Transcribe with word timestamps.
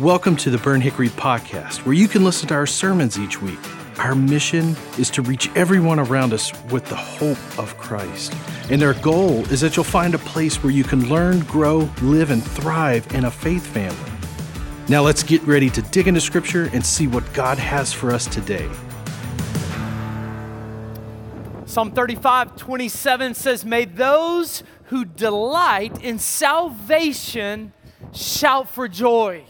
Welcome 0.00 0.36
to 0.36 0.50
the 0.50 0.58
Burnt 0.58 0.84
Hickory 0.84 1.08
Podcast, 1.08 1.84
where 1.84 1.92
you 1.92 2.06
can 2.06 2.22
listen 2.22 2.46
to 2.50 2.54
our 2.54 2.68
sermons 2.68 3.18
each 3.18 3.42
week. 3.42 3.58
Our 3.98 4.14
mission 4.14 4.76
is 4.96 5.10
to 5.10 5.22
reach 5.22 5.50
everyone 5.56 5.98
around 5.98 6.32
us 6.32 6.52
with 6.70 6.84
the 6.84 6.94
hope 6.94 7.58
of 7.58 7.76
Christ. 7.78 8.32
And 8.70 8.80
our 8.84 8.94
goal 8.94 9.40
is 9.50 9.60
that 9.60 9.74
you'll 9.74 9.82
find 9.82 10.14
a 10.14 10.18
place 10.18 10.62
where 10.62 10.70
you 10.70 10.84
can 10.84 11.08
learn, 11.08 11.40
grow, 11.40 11.90
live, 12.00 12.30
and 12.30 12.44
thrive 12.44 13.12
in 13.12 13.24
a 13.24 13.30
faith 13.32 13.66
family. 13.66 14.12
Now 14.88 15.02
let's 15.02 15.24
get 15.24 15.42
ready 15.42 15.68
to 15.70 15.82
dig 15.82 16.06
into 16.06 16.20
Scripture 16.20 16.70
and 16.72 16.86
see 16.86 17.08
what 17.08 17.24
God 17.32 17.58
has 17.58 17.92
for 17.92 18.12
us 18.12 18.28
today. 18.28 18.70
Psalm 21.66 21.90
35, 21.90 22.54
27 22.54 23.34
says, 23.34 23.64
May 23.64 23.84
those 23.84 24.62
who 24.84 25.04
delight 25.04 26.04
in 26.04 26.20
salvation 26.20 27.72
shout 28.12 28.70
for 28.70 28.86
joy. 28.86 29.44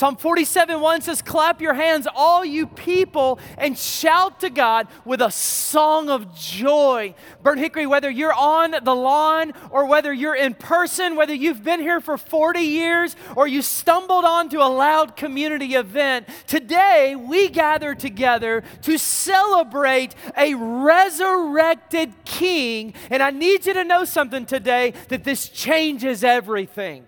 Psalm 0.00 0.16
47 0.16 0.80
1 0.80 1.02
says, 1.02 1.20
Clap 1.20 1.60
your 1.60 1.74
hands, 1.74 2.08
all 2.14 2.42
you 2.42 2.66
people, 2.66 3.38
and 3.58 3.76
shout 3.76 4.40
to 4.40 4.48
God 4.48 4.88
with 5.04 5.20
a 5.20 5.30
song 5.30 6.08
of 6.08 6.34
joy. 6.34 7.14
Burnt 7.42 7.60
Hickory, 7.60 7.86
whether 7.86 8.08
you're 8.08 8.32
on 8.32 8.70
the 8.82 8.96
lawn 8.96 9.52
or 9.70 9.84
whether 9.84 10.10
you're 10.10 10.34
in 10.34 10.54
person, 10.54 11.16
whether 11.16 11.34
you've 11.34 11.62
been 11.62 11.80
here 11.80 12.00
for 12.00 12.16
40 12.16 12.60
years 12.60 13.14
or 13.36 13.46
you 13.46 13.60
stumbled 13.60 14.24
onto 14.24 14.60
a 14.60 14.72
loud 14.72 15.16
community 15.16 15.74
event, 15.74 16.26
today 16.46 17.14
we 17.14 17.50
gather 17.50 17.94
together 17.94 18.62
to 18.80 18.96
celebrate 18.96 20.14
a 20.34 20.54
resurrected 20.54 22.14
king. 22.24 22.94
And 23.10 23.22
I 23.22 23.28
need 23.28 23.66
you 23.66 23.74
to 23.74 23.84
know 23.84 24.06
something 24.06 24.46
today 24.46 24.94
that 25.08 25.24
this 25.24 25.50
changes 25.50 26.24
everything. 26.24 27.04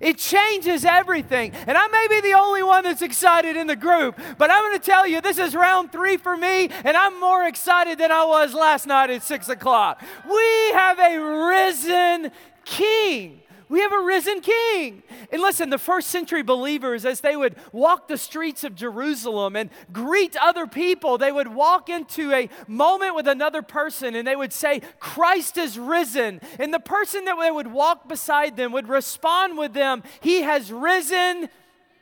It 0.00 0.18
changes 0.18 0.84
everything. 0.84 1.52
And 1.66 1.76
I 1.76 1.86
may 1.88 2.06
be 2.08 2.20
the 2.20 2.34
only 2.34 2.62
one 2.62 2.84
that's 2.84 3.02
excited 3.02 3.56
in 3.56 3.66
the 3.66 3.76
group, 3.76 4.18
but 4.38 4.50
I'm 4.50 4.62
going 4.62 4.78
to 4.78 4.84
tell 4.84 5.06
you 5.06 5.20
this 5.20 5.38
is 5.38 5.54
round 5.54 5.92
three 5.92 6.16
for 6.16 6.36
me, 6.36 6.68
and 6.84 6.96
I'm 6.96 7.18
more 7.20 7.46
excited 7.46 7.98
than 7.98 8.12
I 8.12 8.24
was 8.24 8.54
last 8.54 8.86
night 8.86 9.10
at 9.10 9.22
six 9.22 9.48
o'clock. 9.48 10.02
We 10.28 10.72
have 10.72 10.98
a 10.98 11.18
risen 11.18 12.32
king. 12.64 13.42
We 13.68 13.80
have 13.80 13.92
a 13.92 14.00
risen 14.00 14.40
king. 14.40 15.02
And 15.32 15.42
listen, 15.42 15.70
the 15.70 15.78
first 15.78 16.08
century 16.08 16.42
believers, 16.42 17.04
as 17.04 17.20
they 17.20 17.34
would 17.34 17.56
walk 17.72 18.06
the 18.06 18.16
streets 18.16 18.62
of 18.62 18.76
Jerusalem 18.76 19.56
and 19.56 19.70
greet 19.92 20.36
other 20.36 20.68
people, 20.68 21.18
they 21.18 21.32
would 21.32 21.48
walk 21.48 21.88
into 21.88 22.32
a 22.32 22.48
moment 22.68 23.16
with 23.16 23.26
another 23.26 23.62
person 23.62 24.14
and 24.14 24.26
they 24.26 24.36
would 24.36 24.52
say, 24.52 24.82
Christ 25.00 25.56
is 25.56 25.78
risen. 25.78 26.40
And 26.60 26.72
the 26.72 26.78
person 26.78 27.24
that 27.24 27.36
they 27.40 27.50
would 27.50 27.72
walk 27.72 28.08
beside 28.08 28.56
them 28.56 28.70
would 28.72 28.88
respond 28.88 29.58
with 29.58 29.74
them, 29.74 30.04
He 30.20 30.42
has 30.42 30.70
risen 30.70 31.48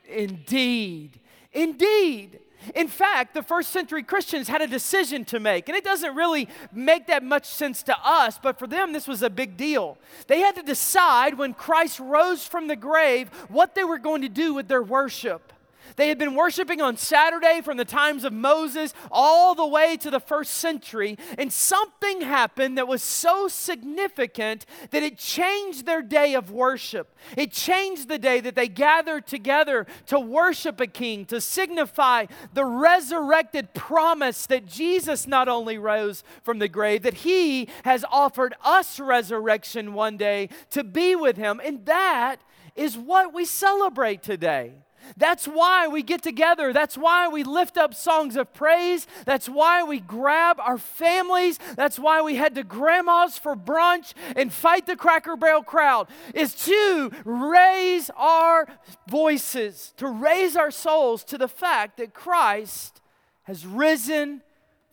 indeed. 0.07 1.19
Indeed. 1.51 2.39
In 2.73 2.87
fact, 2.87 3.33
the 3.33 3.43
first 3.43 3.69
century 3.71 4.01
Christians 4.01 4.47
had 4.47 4.61
a 4.61 4.67
decision 4.67 5.25
to 5.25 5.39
make, 5.39 5.69
and 5.69 5.77
it 5.77 5.83
doesn't 5.83 6.15
really 6.15 6.47
make 6.71 7.07
that 7.07 7.23
much 7.23 7.45
sense 7.45 7.83
to 7.83 7.95
us, 8.03 8.39
but 8.41 8.57
for 8.57 8.67
them, 8.67 8.93
this 8.93 9.07
was 9.07 9.21
a 9.21 9.29
big 9.29 9.57
deal. 9.57 9.97
They 10.27 10.39
had 10.39 10.55
to 10.55 10.63
decide 10.63 11.37
when 11.37 11.53
Christ 11.53 11.99
rose 11.99 12.45
from 12.47 12.67
the 12.67 12.75
grave 12.75 13.29
what 13.49 13.75
they 13.75 13.83
were 13.83 13.99
going 13.99 14.21
to 14.21 14.29
do 14.29 14.53
with 14.53 14.67
their 14.67 14.83
worship. 14.83 15.53
They 15.95 16.09
had 16.09 16.17
been 16.17 16.35
worshiping 16.35 16.81
on 16.81 16.97
Saturday 16.97 17.61
from 17.63 17.77
the 17.77 17.85
times 17.85 18.23
of 18.23 18.33
Moses 18.33 18.93
all 19.11 19.55
the 19.55 19.65
way 19.65 19.97
to 19.97 20.09
the 20.09 20.19
first 20.19 20.55
century, 20.55 21.17
and 21.37 21.51
something 21.51 22.21
happened 22.21 22.77
that 22.77 22.87
was 22.87 23.03
so 23.03 23.47
significant 23.47 24.65
that 24.91 25.03
it 25.03 25.17
changed 25.17 25.85
their 25.85 26.01
day 26.01 26.33
of 26.33 26.51
worship. 26.51 27.15
It 27.37 27.51
changed 27.51 28.07
the 28.07 28.19
day 28.19 28.39
that 28.41 28.55
they 28.55 28.67
gathered 28.67 29.27
together 29.27 29.85
to 30.07 30.19
worship 30.19 30.79
a 30.79 30.87
king, 30.87 31.25
to 31.25 31.39
signify 31.41 32.25
the 32.53 32.65
resurrected 32.65 33.73
promise 33.73 34.45
that 34.47 34.65
Jesus 34.65 35.27
not 35.27 35.47
only 35.47 35.77
rose 35.77 36.23
from 36.43 36.59
the 36.59 36.67
grave, 36.67 37.03
that 37.03 37.13
he 37.15 37.69
has 37.83 38.05
offered 38.11 38.53
us 38.63 38.99
resurrection 38.99 39.93
one 39.93 40.17
day 40.17 40.49
to 40.71 40.83
be 40.83 41.15
with 41.15 41.37
him. 41.37 41.61
And 41.63 41.85
that 41.85 42.41
is 42.75 42.97
what 42.97 43.33
we 43.33 43.45
celebrate 43.45 44.21
today. 44.21 44.73
That's 45.17 45.47
why 45.47 45.87
we 45.87 46.03
get 46.03 46.21
together. 46.21 46.73
That's 46.73 46.97
why 46.97 47.27
we 47.27 47.43
lift 47.43 47.77
up 47.77 47.93
songs 47.93 48.35
of 48.35 48.53
praise. 48.53 49.07
That's 49.25 49.47
why 49.47 49.83
we 49.83 49.99
grab 49.99 50.59
our 50.59 50.77
families. 50.77 51.59
That's 51.75 51.99
why 51.99 52.21
we 52.21 52.35
head 52.35 52.55
to 52.55 52.63
grandma's 52.63 53.37
for 53.37 53.55
brunch 53.55 54.13
and 54.35 54.51
fight 54.51 54.85
the 54.85 54.95
Cracker 54.95 55.35
Barrel 55.35 55.63
crowd, 55.63 56.07
is 56.33 56.55
to 56.65 57.11
raise 57.23 58.09
our 58.15 58.67
voices, 59.07 59.93
to 59.97 60.07
raise 60.07 60.55
our 60.55 60.71
souls 60.71 61.23
to 61.25 61.37
the 61.37 61.47
fact 61.47 61.97
that 61.97 62.13
Christ 62.13 63.01
has 63.43 63.65
risen 63.65 64.41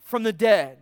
from 0.03 0.23
the 0.23 0.33
dead. 0.33 0.77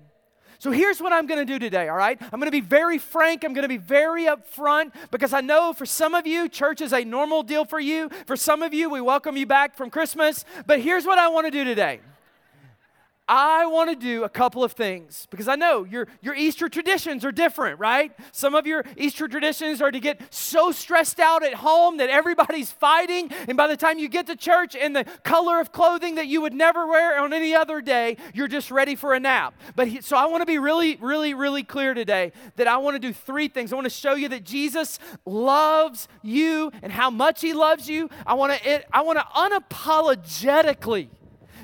So 0.62 0.70
here's 0.70 1.02
what 1.02 1.12
I'm 1.12 1.26
going 1.26 1.40
to 1.40 1.54
do 1.54 1.58
today, 1.58 1.90
all 1.90 1.98
right? 1.98 2.22
I'm 2.22 2.40
going 2.40 2.46
to 2.46 2.52
be 2.52 2.62
very 2.62 3.00
frank. 3.00 3.44
I'm 3.44 3.56
going 3.56 3.64
to 3.64 3.68
be 3.68 3.78
very 3.78 4.26
upfront 4.26 4.94
because 5.10 5.34
I 5.34 5.42
know 5.42 5.74
for 5.74 5.88
some 5.88 6.14
of 6.14 6.28
you, 6.28 6.48
church 6.48 6.82
is 6.82 6.94
a 6.94 7.04
normal 7.04 7.42
deal 7.42 7.66
for 7.66 7.80
you. 7.80 8.12
For 8.28 8.36
some 8.36 8.62
of 8.62 8.72
you, 8.72 8.88
we 8.88 9.02
welcome 9.02 9.36
you 9.38 9.48
back 9.48 9.76
from 9.76 9.90
Christmas. 9.90 10.46
But 10.68 10.80
here's 10.80 11.04
what 11.04 11.18
I 11.18 11.30
want 11.30 11.48
to 11.48 11.52
do 11.52 11.64
today. 11.64 12.02
I 13.34 13.66
want 13.66 13.90
to 13.90 13.96
do 13.96 14.26
a 14.26 14.30
couple 14.30 14.62
of 14.62 14.74
things 14.74 15.26
because 15.32 15.48
I 15.48 15.56
know 15.56 15.86
your, 15.86 16.10
your 16.22 16.36
Easter 16.36 16.68
traditions 16.68 17.24
are 17.24 17.32
different, 17.32 17.80
right? 17.80 18.12
Some 18.34 18.56
of 18.56 18.68
your 18.68 18.84
Easter 18.98 19.30
traditions 19.30 19.82
are 19.82 19.90
to 19.90 20.02
get 20.02 20.22
so 20.34 20.74
stressed 20.74 21.18
out 21.18 21.42
at 21.42 21.54
home 21.54 21.96
that 22.00 22.10
everybody's 22.10 22.74
fighting, 22.74 23.32
and 23.48 23.56
by 23.56 23.68
the 23.68 23.78
time 23.78 24.00
you 24.00 24.10
get 24.10 24.28
to 24.28 24.36
church 24.36 24.76
in 24.76 24.92
the 24.92 25.06
color 25.24 25.62
of 25.62 25.72
clothing 25.72 26.16
that 26.16 26.28
you 26.28 26.42
would 26.42 26.54
never 26.54 26.86
wear 26.86 27.22
on 27.22 27.32
any 27.32 27.56
other 27.56 27.80
day, 27.80 28.18
you're 28.34 28.50
just 28.50 28.70
ready 28.70 28.98
for 28.98 29.14
a 29.14 29.20
nap. 29.20 29.54
But 29.78 29.88
he, 29.88 30.02
so 30.02 30.18
I 30.18 30.26
want 30.26 30.42
to 30.42 30.46
be 30.46 30.60
really, 30.60 30.98
really, 30.98 31.34
really 31.34 31.64
clear 31.64 31.94
today 31.94 32.34
that 32.58 32.68
I 32.68 32.76
want 32.80 32.96
to 32.96 33.00
do 33.00 33.14
three 33.14 33.48
things. 33.48 33.72
I 33.72 33.78
want 33.78 33.86
to 33.86 33.90
show 33.90 34.14
you 34.14 34.28
that 34.28 34.44
Jesus 34.44 35.00
loves 35.26 36.10
you 36.22 36.70
and 36.82 36.92
how 36.92 37.10
much 37.10 37.40
he 37.40 37.54
loves 37.54 37.90
you. 37.90 38.10
I 38.28 38.34
want 38.34 38.62
to, 38.62 38.94
I 38.94 39.04
want 39.04 39.20
to 39.20 39.26
unapologetically 39.26 41.08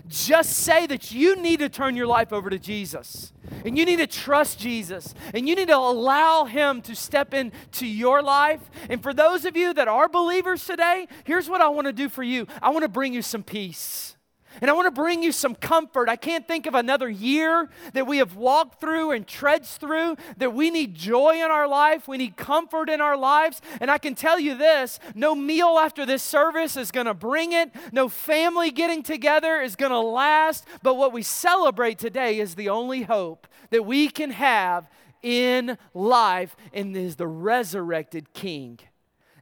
just 0.08 0.52
say 0.52 0.86
that 0.88 1.12
you 1.12 1.36
need 1.36 1.60
to 1.60 1.70
turn 1.70 1.96
your 1.96 2.08
life 2.08 2.34
over 2.34 2.50
to 2.50 2.60
Jesus. 2.60 3.34
And 3.66 3.78
you 3.78 3.86
need 3.86 3.98
to 3.98 4.08
trust 4.08 4.60
Jesus. 4.60 5.14
And 5.34 5.48
you 5.48 5.56
need 5.56 5.70
to 5.70 5.78
allow 5.78 6.46
Him 6.46 6.82
to 6.84 6.96
step 6.96 7.34
into 7.34 7.88
your 7.88 8.22
life. 8.22 8.62
And 8.90 9.02
for 9.02 9.14
those 9.14 9.46
of 9.46 9.56
you 9.56 9.74
that 9.74 9.88
are 9.88 10.10
believers 10.10 10.66
today, 10.66 11.08
here's 11.24 11.50
what 11.50 11.62
I 11.62 11.70
want 11.70 11.88
to 11.88 11.94
do 11.94 12.10
for 12.10 12.24
you 12.24 12.48
I 12.62 12.70
want 12.70 12.84
to 12.84 12.90
bring 12.90 13.14
you 13.14 13.22
some 13.22 13.44
peace. 13.44 14.17
And 14.62 14.70
I 14.70 14.74
want 14.74 14.88
to 14.88 15.02
bring 15.02 15.24
you 15.24 15.32
some 15.32 15.56
comfort. 15.56 16.10
I 16.10 16.16
can't 16.16 16.48
think 16.48 16.66
of 16.66 16.76
another 16.76 17.10
year 17.10 17.70
that 17.94 18.08
we 18.08 18.18
have 18.18 18.36
walked 18.36 18.80
through 18.80 19.12
and 19.12 19.28
trudged 19.28 19.80
through 19.80 20.18
that 20.38 20.54
we 20.54 20.70
need 20.70 20.96
joy 20.96 21.36
in 21.36 21.52
our 21.52 21.68
life. 21.68 22.08
We 22.08 22.18
need 22.18 22.38
comfort 22.38 22.90
in 22.90 23.02
our 23.02 23.18
lives. 23.18 23.62
And 23.80 23.92
I 23.92 23.98
can 23.98 24.16
tell 24.16 24.40
you 24.40 24.56
this 24.56 25.00
no 25.16 25.36
meal 25.36 25.78
after 25.80 26.06
this 26.06 26.24
service 26.24 26.78
is 26.78 26.92
going 26.92 27.06
to 27.06 27.14
bring 27.14 27.52
it, 27.52 27.72
no 27.92 28.10
family 28.10 28.72
getting 28.72 29.04
together 29.04 29.62
is 29.62 29.76
going 29.76 29.92
to 29.92 30.00
last. 30.00 30.66
But 30.82 30.96
what 30.96 31.14
we 31.14 31.22
celebrate 31.22 32.00
today 32.00 32.40
is 32.40 32.56
the 32.56 32.70
only 32.70 33.04
hope 33.04 33.48
that 33.70 33.86
we 33.86 34.10
can 34.10 34.32
have 34.32 34.90
in 35.22 35.78
life 35.94 36.56
and 36.74 36.96
is 36.96 37.16
the 37.16 37.28
resurrected 37.28 38.34
King. 38.34 38.80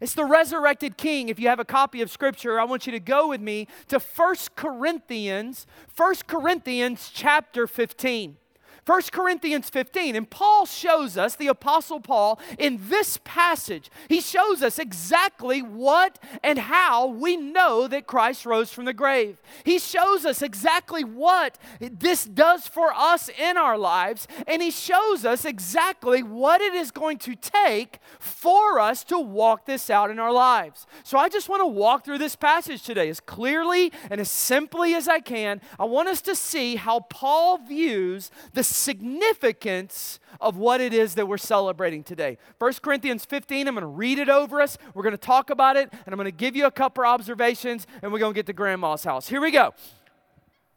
It's 0.01 0.13
the 0.13 0.25
resurrected 0.25 0.97
king. 0.97 1.29
If 1.29 1.39
you 1.39 1.47
have 1.47 1.59
a 1.59 1.65
copy 1.65 2.01
of 2.01 2.11
scripture, 2.11 2.59
I 2.59 2.65
want 2.65 2.85
you 2.85 2.91
to 2.91 2.99
go 2.99 3.29
with 3.29 3.41
me 3.41 3.67
to 3.87 3.99
First 3.99 4.55
Corinthians, 4.55 5.65
First 5.87 6.27
Corinthians 6.27 7.11
chapter 7.13 7.65
15. 7.65 8.37
1 8.85 9.01
Corinthians 9.11 9.69
15. 9.69 10.15
And 10.15 10.29
Paul 10.29 10.65
shows 10.65 11.17
us, 11.17 11.35
the 11.35 11.47
Apostle 11.47 11.99
Paul, 11.99 12.39
in 12.59 12.79
this 12.87 13.19
passage, 13.23 13.89
he 14.07 14.21
shows 14.21 14.61
us 14.61 14.77
exactly 14.77 15.61
what 15.61 16.19
and 16.43 16.59
how 16.59 17.07
we 17.07 17.35
know 17.35 17.87
that 17.87 18.05
Christ 18.05 18.45
rose 18.45 18.71
from 18.71 18.85
the 18.85 18.93
grave. 18.93 19.41
He 19.63 19.79
shows 19.79 20.23
us 20.23 20.43
exactly 20.43 21.03
what 21.03 21.57
this 21.79 22.25
does 22.25 22.67
for 22.67 22.93
us 22.93 23.29
in 23.29 23.57
our 23.57 23.77
lives, 23.77 24.27
and 24.47 24.61
he 24.61 24.69
shows 24.69 25.25
us 25.25 25.45
exactly 25.45 26.21
what 26.21 26.61
it 26.61 26.73
is 26.73 26.91
going 26.91 27.17
to 27.19 27.35
take 27.35 27.99
for 28.19 28.79
us 28.79 29.03
to 29.05 29.17
walk 29.17 29.65
this 29.65 29.89
out 29.89 30.11
in 30.11 30.19
our 30.19 30.31
lives. 30.31 30.85
So 31.03 31.17
I 31.17 31.29
just 31.29 31.49
want 31.49 31.61
to 31.61 31.67
walk 31.67 32.05
through 32.05 32.19
this 32.19 32.35
passage 32.35 32.83
today 32.83 33.09
as 33.09 33.19
clearly 33.19 33.91
and 34.11 34.21
as 34.21 34.29
simply 34.29 34.93
as 34.93 35.07
I 35.07 35.21
can. 35.21 35.59
I 35.79 35.85
want 35.85 36.07
us 36.07 36.21
to 36.21 36.35
see 36.35 36.75
how 36.75 36.99
Paul 36.99 37.57
views 37.57 38.29
the 38.53 38.63
significance 38.75 40.19
of 40.39 40.57
what 40.57 40.81
it 40.81 40.93
is 40.93 41.15
that 41.15 41.27
we're 41.27 41.37
celebrating 41.37 42.03
today. 42.03 42.37
1 42.59 42.73
Corinthians 42.81 43.25
15, 43.25 43.67
I'm 43.67 43.75
going 43.75 43.81
to 43.81 43.87
read 43.87 44.19
it 44.19 44.29
over 44.29 44.61
us. 44.61 44.77
We're 44.93 45.03
going 45.03 45.13
to 45.13 45.17
talk 45.17 45.49
about 45.49 45.77
it, 45.77 45.89
and 45.91 46.13
I'm 46.13 46.15
going 46.15 46.25
to 46.25 46.31
give 46.31 46.55
you 46.55 46.65
a 46.65 46.71
couple 46.71 47.03
observations, 47.05 47.87
and 48.01 48.11
we're 48.11 48.19
going 48.19 48.33
to 48.33 48.37
get 48.37 48.45
to 48.47 48.53
grandma's 48.53 49.03
house. 49.03 49.27
Here 49.27 49.41
we 49.41 49.51
go. 49.51 49.73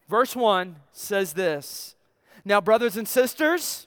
Verse 0.08 0.34
1 0.34 0.76
says 0.92 1.34
this 1.34 1.94
Now, 2.44 2.60
brothers 2.60 2.96
and 2.96 3.06
sisters, 3.06 3.86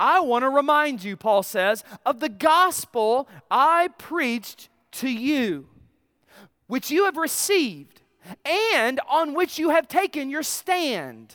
I 0.00 0.20
want 0.20 0.42
to 0.42 0.50
remind 0.50 1.02
you, 1.02 1.16
Paul 1.16 1.42
says, 1.42 1.84
of 2.06 2.20
the 2.20 2.28
gospel 2.28 3.28
I 3.50 3.88
preached 3.98 4.68
to 4.92 5.08
you 5.08 5.68
which 6.68 6.90
you 6.90 7.06
have 7.06 7.16
received 7.16 8.02
and 8.44 9.00
on 9.08 9.34
which 9.34 9.58
you 9.58 9.70
have 9.70 9.88
taken 9.88 10.30
your 10.30 10.44
stand. 10.44 11.34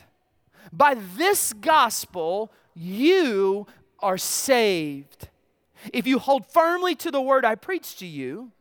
By 0.76 0.96
this 0.96 1.54
gospel, 1.54 2.52
you 2.74 3.68
are 4.00 4.18
saved. 4.18 5.30
If 5.94 6.08
you 6.08 6.18
hold 6.18 6.48
firmly 6.48 6.96
to 6.96 7.12
the 7.12 7.22
word 7.22 7.46
I 7.46 7.54
preached 7.54 8.00
to 8.00 8.08
you, 8.08 8.52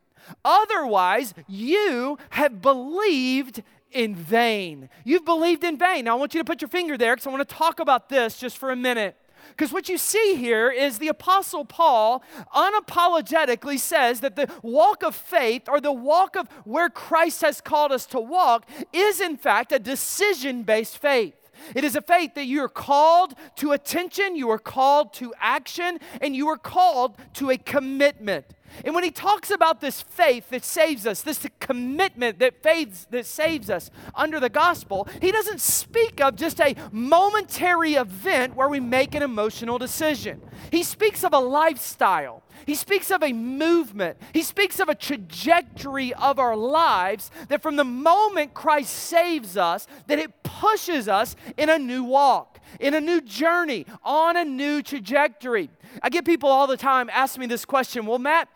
otherwise, 0.45 1.33
you 1.47 2.19
have 2.29 2.61
believed 2.61 3.63
in 3.91 4.15
vain. 4.15 4.89
You've 5.03 5.25
believed 5.25 5.63
in 5.63 5.75
vain. 5.77 6.05
Now, 6.05 6.15
I 6.15 6.19
want 6.19 6.35
you 6.35 6.39
to 6.39 6.45
put 6.45 6.61
your 6.61 6.69
finger 6.69 6.97
there 6.97 7.15
because 7.15 7.25
I 7.25 7.31
want 7.31 7.47
to 7.47 7.55
talk 7.55 7.79
about 7.79 8.09
this 8.09 8.37
just 8.37 8.59
for 8.59 8.69
a 8.69 8.75
minute. 8.75 9.17
Because 9.49 9.73
what 9.73 9.89
you 9.89 9.97
see 9.97 10.35
here 10.35 10.69
is 10.69 10.99
the 10.99 11.07
Apostle 11.07 11.65
Paul 11.65 12.23
unapologetically 12.55 13.79
says 13.79 14.19
that 14.19 14.35
the 14.35 14.49
walk 14.61 15.03
of 15.03 15.15
faith 15.15 15.63
or 15.67 15.81
the 15.81 15.91
walk 15.91 16.35
of 16.35 16.47
where 16.63 16.89
Christ 16.89 17.41
has 17.41 17.59
called 17.59 17.91
us 17.91 18.05
to 18.07 18.19
walk 18.19 18.69
is, 18.93 19.19
in 19.19 19.35
fact, 19.35 19.71
a 19.71 19.79
decision 19.79 20.61
based 20.61 20.99
faith. 20.99 21.42
It 21.75 21.83
is 21.83 21.95
a 21.95 22.01
faith 22.01 22.35
that 22.35 22.45
you 22.45 22.63
are 22.63 22.69
called 22.69 23.33
to 23.57 23.71
attention, 23.71 24.35
you 24.35 24.49
are 24.49 24.59
called 24.59 25.13
to 25.13 25.33
action, 25.39 25.99
and 26.21 26.35
you 26.35 26.47
are 26.49 26.57
called 26.57 27.17
to 27.35 27.49
a 27.49 27.57
commitment. 27.57 28.45
And 28.83 28.95
when 28.95 29.03
he 29.03 29.11
talks 29.11 29.51
about 29.51 29.81
this 29.81 30.01
faith 30.01 30.49
that 30.49 30.63
saves 30.63 31.05
us, 31.05 31.21
this 31.21 31.45
commitment 31.59 32.39
that 32.39 32.61
faith 32.63 33.07
that 33.11 33.25
saves 33.25 33.69
us 33.69 33.91
under 34.15 34.39
the 34.39 34.49
gospel, 34.49 35.07
he 35.21 35.31
doesn't 35.31 35.61
speak 35.61 36.21
of 36.21 36.35
just 36.35 36.59
a 36.59 36.75
momentary 36.91 37.93
event 37.93 38.55
where 38.55 38.69
we 38.69 38.79
make 38.79 39.15
an 39.15 39.23
emotional 39.23 39.77
decision. 39.77 40.41
He 40.71 40.83
speaks 40.83 41.23
of 41.23 41.33
a 41.33 41.39
lifestyle. 41.39 42.43
He 42.65 42.75
speaks 42.75 43.11
of 43.11 43.23
a 43.23 43.33
movement. 43.33 44.17
He 44.33 44.41
speaks 44.41 44.79
of 44.79 44.89
a 44.89 44.95
trajectory 44.95 46.13
of 46.13 46.39
our 46.39 46.55
lives 46.55 47.31
that 47.49 47.61
from 47.61 47.75
the 47.75 47.83
moment 47.83 48.53
Christ 48.53 48.93
saves 48.93 49.57
us, 49.57 49.87
that 50.07 50.19
it 50.19 50.43
pushes 50.43 51.07
us 51.07 51.35
in 51.57 51.69
a 51.69 51.77
new 51.77 52.03
walk, 52.03 52.59
in 52.79 52.93
a 52.93 53.01
new 53.01 53.21
journey, 53.21 53.85
on 54.03 54.37
a 54.37 54.45
new 54.45 54.81
trajectory. 54.81 55.69
I 56.01 56.09
get 56.09 56.25
people 56.25 56.49
all 56.49 56.67
the 56.67 56.77
time 56.77 57.09
ask 57.11 57.37
me 57.37 57.45
this 57.45 57.65
question, 57.65 58.05
well, 58.05 58.19
Matt, 58.19 58.47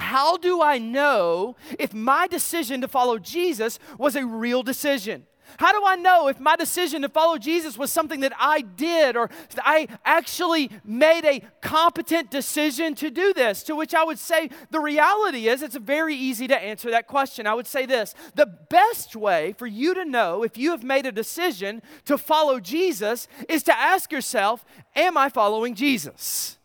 how 0.00 0.36
do 0.36 0.62
I 0.62 0.78
know 0.78 1.56
if 1.78 1.94
my 1.94 2.26
decision 2.26 2.80
to 2.82 2.88
follow 2.88 3.18
Jesus 3.18 3.78
was 3.98 4.16
a 4.16 4.26
real 4.26 4.62
decision? 4.62 5.26
How 5.58 5.72
do 5.72 5.86
I 5.86 5.96
know 5.96 6.28
if 6.28 6.40
my 6.40 6.56
decision 6.56 7.02
to 7.02 7.08
follow 7.08 7.38
Jesus 7.38 7.78
was 7.78 7.92
something 7.92 8.20
that 8.20 8.32
I 8.38 8.60
did 8.60 9.16
or 9.16 9.30
I 9.58 9.88
actually 10.04 10.70
made 10.84 11.24
a 11.24 11.42
competent 11.60 12.30
decision 12.30 12.94
to 12.96 13.10
do 13.10 13.32
this? 13.32 13.62
To 13.64 13.76
which 13.76 13.94
I 13.94 14.04
would 14.04 14.18
say 14.18 14.50
the 14.70 14.80
reality 14.80 15.48
is 15.48 15.62
it's 15.62 15.76
very 15.76 16.14
easy 16.14 16.46
to 16.48 16.58
answer 16.58 16.90
that 16.90 17.06
question. 17.06 17.46
I 17.46 17.54
would 17.54 17.66
say 17.66 17.86
this 17.86 18.14
the 18.34 18.46
best 18.46 19.16
way 19.16 19.54
for 19.56 19.66
you 19.66 19.94
to 19.94 20.04
know 20.04 20.42
if 20.42 20.58
you 20.58 20.72
have 20.72 20.82
made 20.82 21.06
a 21.06 21.12
decision 21.12 21.80
to 22.04 22.18
follow 22.18 22.60
Jesus 22.60 23.28
is 23.48 23.62
to 23.64 23.76
ask 23.76 24.12
yourself, 24.12 24.64
Am 24.94 25.16
I 25.16 25.28
following 25.28 25.74
Jesus? 25.74 26.58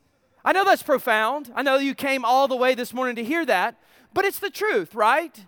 I 0.43 0.51
know 0.51 0.65
that's 0.65 0.83
profound. 0.83 1.51
I 1.55 1.61
know 1.61 1.77
you 1.77 1.93
came 1.93 2.25
all 2.25 2.47
the 2.47 2.55
way 2.55 2.73
this 2.73 2.93
morning 2.93 3.15
to 3.17 3.23
hear 3.23 3.45
that, 3.45 3.75
but 4.13 4.25
it's 4.25 4.39
the 4.39 4.49
truth, 4.49 4.95
right? 4.95 5.45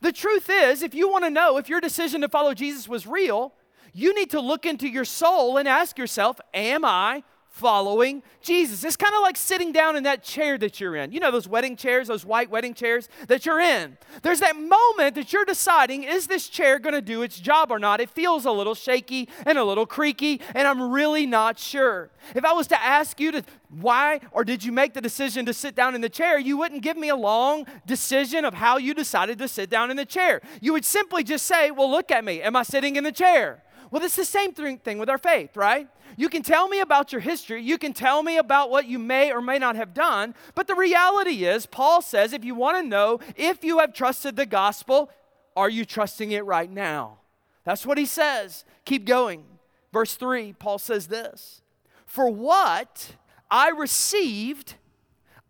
The 0.00 0.12
truth 0.12 0.50
is, 0.50 0.82
if 0.82 0.94
you 0.94 1.10
want 1.10 1.24
to 1.24 1.30
know 1.30 1.56
if 1.56 1.68
your 1.68 1.80
decision 1.80 2.20
to 2.20 2.28
follow 2.28 2.52
Jesus 2.52 2.88
was 2.88 3.06
real, 3.06 3.54
you 3.94 4.14
need 4.14 4.30
to 4.30 4.40
look 4.40 4.66
into 4.66 4.88
your 4.88 5.04
soul 5.04 5.56
and 5.56 5.66
ask 5.66 5.96
yourself, 5.96 6.40
Am 6.52 6.84
I 6.84 7.22
following 7.54 8.20
Jesus. 8.42 8.82
It's 8.82 8.96
kind 8.96 9.14
of 9.14 9.22
like 9.22 9.36
sitting 9.36 9.70
down 9.70 9.94
in 9.94 10.02
that 10.02 10.24
chair 10.24 10.58
that 10.58 10.80
you're 10.80 10.96
in. 10.96 11.12
You 11.12 11.20
know, 11.20 11.30
those 11.30 11.46
wedding 11.46 11.76
chairs, 11.76 12.08
those 12.08 12.24
white 12.24 12.50
wedding 12.50 12.74
chairs 12.74 13.08
that 13.28 13.46
you're 13.46 13.60
in. 13.60 13.96
There's 14.22 14.40
that 14.40 14.56
moment 14.56 15.14
that 15.14 15.32
you're 15.32 15.44
deciding, 15.44 16.02
is 16.02 16.26
this 16.26 16.48
chair 16.48 16.80
going 16.80 16.96
to 16.96 17.00
do 17.00 17.22
its 17.22 17.38
job 17.38 17.70
or 17.70 17.78
not? 17.78 18.00
It 18.00 18.10
feels 18.10 18.44
a 18.44 18.50
little 18.50 18.74
shaky 18.74 19.28
and 19.46 19.56
a 19.56 19.62
little 19.62 19.86
creaky, 19.86 20.40
and 20.52 20.66
I'm 20.66 20.90
really 20.90 21.26
not 21.26 21.56
sure. 21.56 22.10
If 22.34 22.44
I 22.44 22.52
was 22.52 22.66
to 22.68 22.82
ask 22.82 23.20
you 23.20 23.30
to 23.30 23.44
why 23.70 24.18
or 24.32 24.42
did 24.44 24.64
you 24.64 24.72
make 24.72 24.92
the 24.94 25.00
decision 25.00 25.46
to 25.46 25.54
sit 25.54 25.76
down 25.76 25.94
in 25.94 26.00
the 26.00 26.08
chair, 26.08 26.40
you 26.40 26.56
wouldn't 26.56 26.82
give 26.82 26.96
me 26.96 27.08
a 27.08 27.16
long 27.16 27.66
decision 27.86 28.44
of 28.44 28.54
how 28.54 28.78
you 28.78 28.94
decided 28.94 29.38
to 29.38 29.46
sit 29.46 29.70
down 29.70 29.92
in 29.92 29.96
the 29.96 30.04
chair. 30.04 30.40
You 30.60 30.72
would 30.72 30.84
simply 30.84 31.22
just 31.22 31.46
say, 31.46 31.70
Well, 31.70 31.90
look 31.90 32.10
at 32.10 32.24
me. 32.24 32.42
Am 32.42 32.56
I 32.56 32.64
sitting 32.64 32.96
in 32.96 33.04
the 33.04 33.12
chair? 33.12 33.63
Well, 33.94 34.02
it's 34.02 34.16
the 34.16 34.24
same 34.24 34.52
thing 34.52 34.98
with 34.98 35.08
our 35.08 35.18
faith, 35.18 35.56
right? 35.56 35.86
You 36.16 36.28
can 36.28 36.42
tell 36.42 36.66
me 36.66 36.80
about 36.80 37.12
your 37.12 37.20
history, 37.20 37.62
you 37.62 37.78
can 37.78 37.92
tell 37.92 38.24
me 38.24 38.38
about 38.38 38.68
what 38.68 38.88
you 38.88 38.98
may 38.98 39.30
or 39.30 39.40
may 39.40 39.56
not 39.56 39.76
have 39.76 39.94
done, 39.94 40.34
but 40.56 40.66
the 40.66 40.74
reality 40.74 41.44
is, 41.44 41.64
Paul 41.66 42.02
says, 42.02 42.32
if 42.32 42.44
you 42.44 42.56
want 42.56 42.76
to 42.76 42.82
know 42.82 43.20
if 43.36 43.62
you 43.62 43.78
have 43.78 43.94
trusted 43.94 44.34
the 44.34 44.46
gospel, 44.46 45.12
are 45.54 45.70
you 45.70 45.84
trusting 45.84 46.32
it 46.32 46.44
right 46.44 46.68
now? 46.68 47.18
That's 47.62 47.86
what 47.86 47.96
he 47.96 48.04
says. 48.04 48.64
Keep 48.84 49.06
going. 49.06 49.44
Verse 49.92 50.16
3, 50.16 50.54
Paul 50.54 50.80
says 50.80 51.06
this 51.06 51.62
For 52.04 52.28
what 52.28 53.14
I 53.48 53.68
received, 53.68 54.74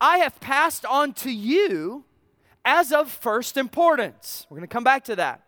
I 0.02 0.18
have 0.18 0.38
passed 0.40 0.84
on 0.84 1.14
to 1.14 1.30
you 1.30 2.04
as 2.62 2.92
of 2.92 3.10
first 3.10 3.56
importance. 3.56 4.46
We're 4.50 4.58
going 4.58 4.68
to 4.68 4.72
come 4.74 4.84
back 4.84 5.04
to 5.04 5.16
that. 5.16 5.40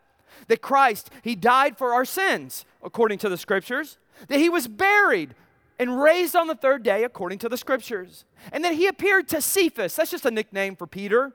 That 0.47 0.61
Christ, 0.61 1.09
He 1.23 1.35
died 1.35 1.77
for 1.77 1.93
our 1.93 2.05
sins, 2.05 2.65
according 2.87 3.19
to 3.19 3.29
the 3.29 3.37
scriptures 3.37 3.97
that 4.29 4.39
he 4.39 4.49
was 4.49 4.67
buried 4.67 5.35
and 5.77 6.01
raised 6.01 6.35
on 6.35 6.47
the 6.47 6.55
third 6.55 6.81
day 6.81 7.03
according 7.03 7.37
to 7.39 7.49
the 7.49 7.57
scriptures. 7.57 8.25
And 8.51 8.63
then 8.63 8.73
he 8.73 8.87
appeared 8.87 9.27
to 9.29 9.41
Cephas, 9.41 9.95
that's 9.95 10.09
just 10.09 10.25
a 10.25 10.31
nickname 10.31 10.75
for 10.75 10.87
Peter. 10.87 11.33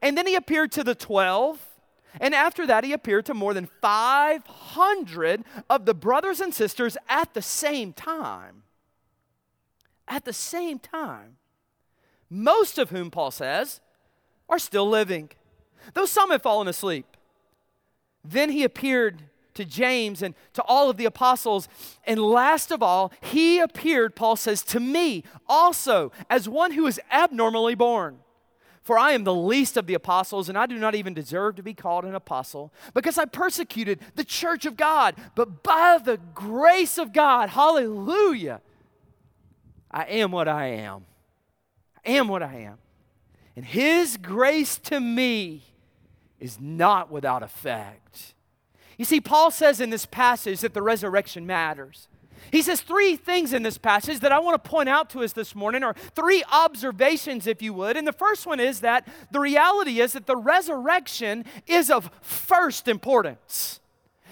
And 0.00 0.16
then 0.16 0.26
he 0.26 0.36
appeared 0.36 0.70
to 0.72 0.84
the 0.84 0.94
12. 0.94 1.66
And 2.20 2.34
after 2.34 2.66
that, 2.66 2.84
he 2.84 2.92
appeared 2.92 3.26
to 3.26 3.34
more 3.34 3.54
than 3.54 3.68
500 3.80 5.44
of 5.68 5.86
the 5.86 5.94
brothers 5.94 6.40
and 6.40 6.54
sisters 6.54 6.96
at 7.08 7.34
the 7.34 7.42
same 7.42 7.92
time. 7.92 8.62
At 10.06 10.24
the 10.24 10.32
same 10.32 10.78
time. 10.78 11.38
Most 12.28 12.78
of 12.78 12.90
whom, 12.90 13.10
Paul 13.10 13.30
says, 13.30 13.80
are 14.48 14.58
still 14.58 14.88
living, 14.88 15.30
though 15.94 16.04
some 16.04 16.30
have 16.30 16.42
fallen 16.42 16.68
asleep. 16.68 17.16
Then 18.24 18.50
he 18.50 18.64
appeared 18.64 19.22
to 19.60 19.64
James 19.64 20.22
and 20.22 20.34
to 20.54 20.62
all 20.62 20.90
of 20.90 20.96
the 20.96 21.04
apostles. 21.04 21.68
And 22.04 22.20
last 22.20 22.72
of 22.72 22.82
all, 22.82 23.12
he 23.20 23.60
appeared, 23.60 24.16
Paul 24.16 24.36
says, 24.36 24.62
to 24.64 24.80
me 24.80 25.22
also 25.48 26.10
as 26.28 26.48
one 26.48 26.72
who 26.72 26.86
is 26.86 27.00
abnormally 27.12 27.76
born. 27.76 28.18
For 28.82 28.98
I 28.98 29.12
am 29.12 29.24
the 29.24 29.34
least 29.34 29.76
of 29.76 29.86
the 29.86 29.94
apostles, 29.94 30.48
and 30.48 30.56
I 30.56 30.66
do 30.66 30.76
not 30.76 30.94
even 30.94 31.14
deserve 31.14 31.56
to 31.56 31.62
be 31.62 31.74
called 31.74 32.04
an 32.04 32.14
apostle, 32.14 32.72
because 32.94 33.18
I 33.18 33.26
persecuted 33.26 34.00
the 34.16 34.24
church 34.24 34.64
of 34.64 34.76
God. 34.76 35.14
But 35.34 35.62
by 35.62 35.98
the 36.02 36.18
grace 36.34 36.96
of 36.96 37.12
God, 37.12 37.50
hallelujah, 37.50 38.62
I 39.90 40.04
am 40.04 40.32
what 40.32 40.48
I 40.48 40.66
am. 40.68 41.04
I 42.04 42.12
am 42.12 42.28
what 42.28 42.42
I 42.42 42.54
am. 42.54 42.78
And 43.54 43.64
His 43.64 44.16
grace 44.16 44.78
to 44.78 44.98
me 44.98 45.62
is 46.38 46.58
not 46.58 47.12
without 47.12 47.42
effect. 47.42 48.34
You 49.00 49.06
see, 49.06 49.18
Paul 49.18 49.50
says 49.50 49.80
in 49.80 49.88
this 49.88 50.04
passage 50.04 50.60
that 50.60 50.74
the 50.74 50.82
resurrection 50.82 51.46
matters. 51.46 52.06
He 52.52 52.60
says 52.60 52.82
three 52.82 53.16
things 53.16 53.54
in 53.54 53.62
this 53.62 53.78
passage 53.78 54.20
that 54.20 54.30
I 54.30 54.40
want 54.40 54.62
to 54.62 54.70
point 54.70 54.90
out 54.90 55.08
to 55.10 55.20
us 55.20 55.32
this 55.32 55.54
morning, 55.54 55.82
or 55.82 55.94
three 55.94 56.44
observations, 56.52 57.46
if 57.46 57.62
you 57.62 57.72
would. 57.72 57.96
And 57.96 58.06
the 58.06 58.12
first 58.12 58.46
one 58.46 58.60
is 58.60 58.80
that 58.80 59.08
the 59.30 59.40
reality 59.40 60.00
is 60.00 60.12
that 60.12 60.26
the 60.26 60.36
resurrection 60.36 61.46
is 61.66 61.90
of 61.90 62.10
first 62.20 62.88
importance. 62.88 63.79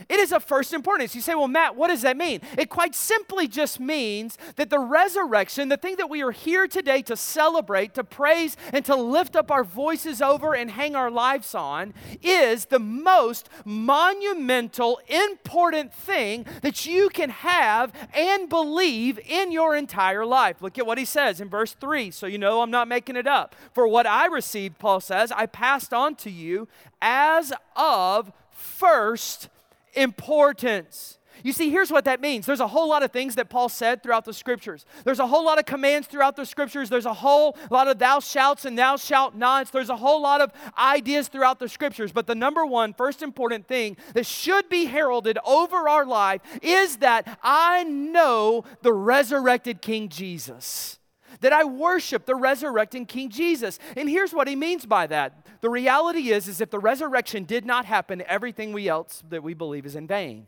It 0.08 0.20
is 0.20 0.32
of 0.32 0.44
first 0.44 0.72
importance. 0.72 1.14
You 1.14 1.20
say, 1.20 1.34
well, 1.34 1.48
Matt, 1.48 1.76
what 1.76 1.88
does 1.88 2.02
that 2.02 2.16
mean? 2.16 2.40
It 2.56 2.70
quite 2.70 2.94
simply 2.94 3.48
just 3.48 3.80
means 3.80 4.38
that 4.56 4.70
the 4.70 4.78
resurrection, 4.78 5.68
the 5.68 5.76
thing 5.76 5.96
that 5.96 6.10
we 6.10 6.22
are 6.22 6.30
here 6.30 6.66
today 6.66 7.02
to 7.02 7.16
celebrate, 7.16 7.94
to 7.94 8.04
praise, 8.04 8.56
and 8.72 8.84
to 8.84 8.94
lift 8.94 9.36
up 9.36 9.50
our 9.50 9.64
voices 9.64 10.22
over 10.22 10.54
and 10.54 10.70
hang 10.70 10.94
our 10.94 11.10
lives 11.10 11.54
on, 11.54 11.94
is 12.22 12.66
the 12.66 12.78
most 12.78 13.48
monumental, 13.64 15.00
important 15.08 15.92
thing 15.92 16.46
that 16.62 16.86
you 16.86 17.08
can 17.08 17.30
have 17.30 17.92
and 18.14 18.48
believe 18.48 19.18
in 19.26 19.52
your 19.52 19.74
entire 19.76 20.24
life. 20.24 20.62
Look 20.62 20.78
at 20.78 20.86
what 20.86 20.98
he 20.98 21.04
says 21.04 21.40
in 21.40 21.48
verse 21.48 21.74
3, 21.74 22.10
so 22.10 22.26
you 22.26 22.38
know 22.38 22.62
I'm 22.62 22.70
not 22.70 22.88
making 22.88 23.16
it 23.16 23.26
up. 23.26 23.54
For 23.72 23.86
what 23.86 24.06
I 24.06 24.26
received, 24.26 24.78
Paul 24.78 25.00
says, 25.00 25.32
I 25.32 25.46
passed 25.46 25.92
on 25.92 26.14
to 26.16 26.30
you 26.30 26.68
as 27.00 27.52
of 27.76 28.32
first 28.50 29.48
importance. 29.94 31.18
You 31.42 31.52
see, 31.52 31.70
here's 31.70 31.90
what 31.90 32.04
that 32.06 32.20
means. 32.20 32.46
There's 32.46 32.60
a 32.60 32.66
whole 32.66 32.88
lot 32.88 33.02
of 33.02 33.12
things 33.12 33.36
that 33.36 33.48
Paul 33.48 33.68
said 33.68 34.02
throughout 34.02 34.24
the 34.24 34.32
scriptures. 34.32 34.84
There's 35.04 35.20
a 35.20 35.26
whole 35.26 35.44
lot 35.44 35.58
of 35.58 35.66
commands 35.66 36.08
throughout 36.08 36.36
the 36.36 36.44
scriptures. 36.44 36.88
There's 36.88 37.06
a 37.06 37.14
whole 37.14 37.56
lot 37.70 37.88
of 37.88 37.98
thou 37.98 38.20
shalt 38.20 38.64
and 38.64 38.78
thou 38.78 38.96
shalt 38.96 39.34
nots. 39.34 39.70
There's 39.70 39.90
a 39.90 39.96
whole 39.96 40.20
lot 40.20 40.40
of 40.40 40.52
ideas 40.76 41.28
throughout 41.28 41.58
the 41.58 41.68
scriptures. 41.68 42.12
But 42.12 42.26
the 42.26 42.34
number 42.34 42.66
one, 42.66 42.92
first 42.92 43.22
important 43.22 43.68
thing 43.68 43.96
that 44.14 44.26
should 44.26 44.68
be 44.68 44.86
heralded 44.86 45.38
over 45.46 45.88
our 45.88 46.04
life 46.04 46.40
is 46.62 46.98
that 46.98 47.38
I 47.42 47.84
know 47.84 48.64
the 48.82 48.92
resurrected 48.92 49.80
King 49.80 50.08
Jesus 50.08 50.97
that 51.40 51.52
I 51.52 51.64
worship 51.64 52.26
the 52.26 52.34
resurrecting 52.34 53.06
King 53.06 53.30
Jesus. 53.30 53.78
And 53.96 54.08
here's 54.08 54.32
what 54.32 54.48
he 54.48 54.56
means 54.56 54.86
by 54.86 55.06
that. 55.06 55.46
The 55.60 55.70
reality 55.70 56.30
is 56.30 56.48
is 56.48 56.60
if 56.60 56.70
the 56.70 56.78
resurrection 56.78 57.44
did 57.44 57.64
not 57.64 57.84
happen, 57.84 58.22
everything 58.26 58.72
we 58.72 58.88
else 58.88 59.22
that 59.28 59.42
we 59.42 59.54
believe 59.54 59.86
is 59.86 59.96
in 59.96 60.06
vain. 60.06 60.46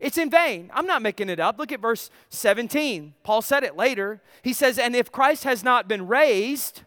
It's 0.00 0.18
in 0.18 0.30
vain. 0.30 0.70
I'm 0.72 0.86
not 0.86 1.02
making 1.02 1.28
it 1.28 1.38
up. 1.38 1.58
Look 1.58 1.70
at 1.70 1.80
verse 1.80 2.10
17. 2.30 3.14
Paul 3.22 3.42
said 3.42 3.62
it 3.62 3.76
later. 3.76 4.22
He 4.42 4.52
says, 4.52 4.78
"And 4.78 4.96
if 4.96 5.12
Christ 5.12 5.44
has 5.44 5.62
not 5.62 5.86
been 5.86 6.08
raised, 6.08 6.82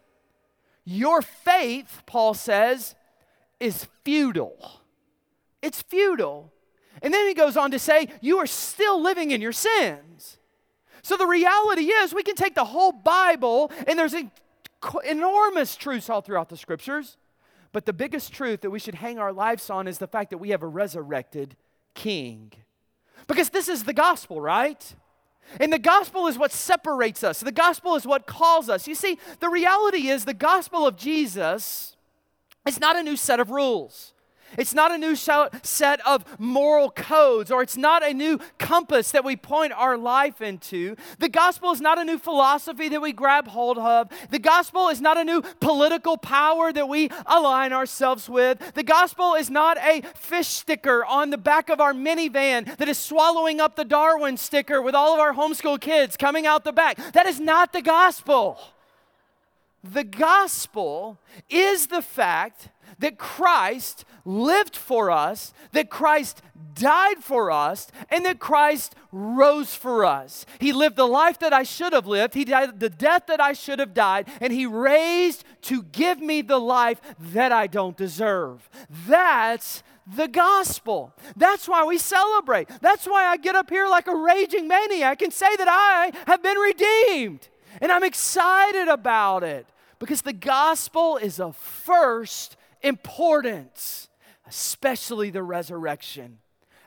your 0.84 1.22
faith, 1.22 2.04
Paul 2.06 2.34
says, 2.34 2.96
is 3.60 3.88
futile." 4.04 4.82
It's 5.66 5.82
futile. 5.82 6.52
And 7.02 7.14
then 7.14 7.28
he 7.28 7.34
goes 7.34 7.58
on 7.58 7.72
to 7.72 7.80
say, 7.80 8.08
You 8.22 8.38
are 8.38 8.48
still 8.48 9.02
living 9.02 9.32
in 9.32 9.42
your 9.42 9.52
sins. 9.52 10.38
So 11.06 11.18
the 11.18 11.28
reality 11.28 11.84
is, 11.84 12.16
we 12.16 12.24
can 12.24 12.34
take 12.34 12.56
the 12.56 12.66
whole 12.66 12.92
Bible, 12.92 13.72
and 13.86 14.00
there's 14.00 14.16
enormous 15.08 15.76
truths 15.76 16.10
all 16.10 16.22
throughout 16.22 16.50
the 16.50 16.58
scriptures. 16.58 17.18
But 17.72 17.86
the 17.86 17.94
biggest 17.94 18.34
truth 18.34 18.62
that 18.62 18.72
we 18.72 18.80
should 18.80 18.96
hang 18.96 19.20
our 19.20 19.32
lives 19.32 19.70
on 19.70 19.88
is 19.88 20.00
the 20.00 20.08
fact 20.08 20.32
that 20.32 20.40
we 20.40 20.50
have 20.50 20.64
a 20.64 20.68
resurrected 20.68 21.58
king. 21.94 22.54
Because 23.28 23.52
this 23.52 23.70
is 23.70 23.84
the 23.84 23.94
gospel, 23.94 24.42
right? 24.42 24.96
And 25.60 25.72
the 25.72 25.78
gospel 25.78 26.26
is 26.26 26.40
what 26.40 26.52
separates 26.52 27.24
us. 27.24 27.40
The 27.40 27.52
gospel 27.52 27.96
is 27.96 28.08
what 28.08 28.26
calls 28.26 28.68
us. 28.68 28.88
You 28.88 28.96
see, 28.96 29.20
the 29.42 29.50
reality 29.50 30.08
is 30.08 30.26
the 30.26 30.34
gospel 30.34 30.88
of 30.88 30.98
Jesus 30.98 31.96
is 32.66 32.80
not 32.80 32.96
a 32.96 33.04
new 33.04 33.16
set 33.16 33.40
of 33.40 33.52
rules. 33.52 34.15
It's 34.58 34.74
not 34.74 34.92
a 34.92 34.98
new 34.98 35.16
set 35.16 36.06
of 36.06 36.40
moral 36.40 36.90
codes, 36.90 37.52
or 37.52 37.62
it's 37.62 37.78
not 37.78 38.04
a 38.04 38.14
new 38.14 38.40
compass 38.58 39.12
that 39.12 39.26
we 39.26 39.36
point 39.36 39.74
our 39.74 39.98
life 39.98 40.42
into. 40.42 40.96
The 41.20 41.30
gospel 41.30 41.72
is 41.72 41.82
not 41.82 41.98
a 41.98 42.06
new 42.06 42.18
philosophy 42.18 42.90
that 42.90 43.02
we 43.02 43.12
grab 43.12 43.48
hold 43.48 43.78
of. 43.78 44.10
The 44.30 44.40
gospel 44.40 44.90
is 44.90 45.02
not 45.02 45.18
a 45.18 45.24
new 45.24 45.42
political 45.60 46.18
power 46.18 46.72
that 46.74 46.90
we 46.90 47.10
align 47.26 47.74
ourselves 47.74 48.30
with. 48.30 48.74
The 48.74 48.84
gospel 48.84 49.34
is 49.34 49.50
not 49.50 49.78
a 49.78 50.02
fish 50.16 50.48
sticker 50.48 51.06
on 51.06 51.30
the 51.30 51.38
back 51.38 51.70
of 51.70 51.80
our 51.82 51.94
minivan 51.94 52.78
that 52.78 52.90
is 52.90 52.98
swallowing 52.98 53.60
up 53.60 53.76
the 53.76 53.86
Darwin 53.86 54.38
sticker 54.38 54.82
with 54.82 54.96
all 54.96 55.14
of 55.14 55.20
our 55.20 55.34
homeschool 55.34 55.80
kids 55.80 56.18
coming 56.18 56.46
out 56.46 56.64
the 56.64 56.72
back. 56.72 56.98
That 57.14 57.26
is 57.26 57.40
not 57.40 57.74
the 57.74 57.82
gospel. 57.82 58.60
The 59.84 60.04
gospel 60.04 61.20
is 61.50 61.88
the 61.88 62.02
fact 62.02 62.70
that 63.00 63.18
Christ 63.18 64.06
lived 64.24 64.76
for 64.76 65.12
us, 65.12 65.54
that 65.72 65.90
Christ 65.90 66.42
died 66.74 67.20
for 67.24 67.52
us, 67.52 67.88
and 68.10 68.26
that 68.26 68.40
Christ 68.40 68.96
rose 69.12 69.76
for 69.76 70.06
us. 70.06 70.46
He 70.60 70.74
lived 70.74 70.96
the 70.96 71.08
life 71.08 71.40
that 71.40 71.54
I 71.54 71.64
should 71.64 71.94
have 71.94 72.08
lived, 72.08 72.34
He 72.34 72.46
died 72.46 72.80
the 72.80 72.90
death 72.90 73.28
that 73.28 73.42
I 73.42 73.54
should 73.54 73.80
have 73.80 73.94
died, 73.94 74.28
and 74.42 74.52
He 74.52 74.66
raised 74.66 75.44
to 75.64 75.84
give 75.84 76.20
me 76.20 76.42
the 76.42 76.60
life 76.60 77.02
that 77.20 77.52
I 77.52 77.68
don't 77.68 77.98
deserve. 77.98 78.70
That's 79.08 79.84
the 80.08 80.28
gospel. 80.28 81.14
That's 81.36 81.68
why 81.68 81.84
we 81.84 81.98
celebrate. 81.98 82.70
That's 82.82 83.06
why 83.06 83.26
I 83.26 83.38
get 83.38 83.56
up 83.56 83.70
here 83.70 83.88
like 83.88 84.08
a 84.08 84.16
raging 84.16 84.68
maniac 84.68 85.22
and 85.22 85.34
say 85.34 85.56
that 85.56 85.68
I 85.68 86.12
have 86.28 86.44
been 86.44 86.58
redeemed. 86.58 87.48
And 87.82 87.92
I'm 87.92 88.04
excited 88.04 88.88
about 88.88 89.44
it 89.44 89.68
because 90.00 90.22
the 90.22 90.34
gospel 90.34 91.18
is 91.18 91.40
a 91.40 91.52
first 91.54 92.56
importance, 92.86 94.10
especially 94.48 95.30
the 95.30 95.44
resurrection. 95.44 96.40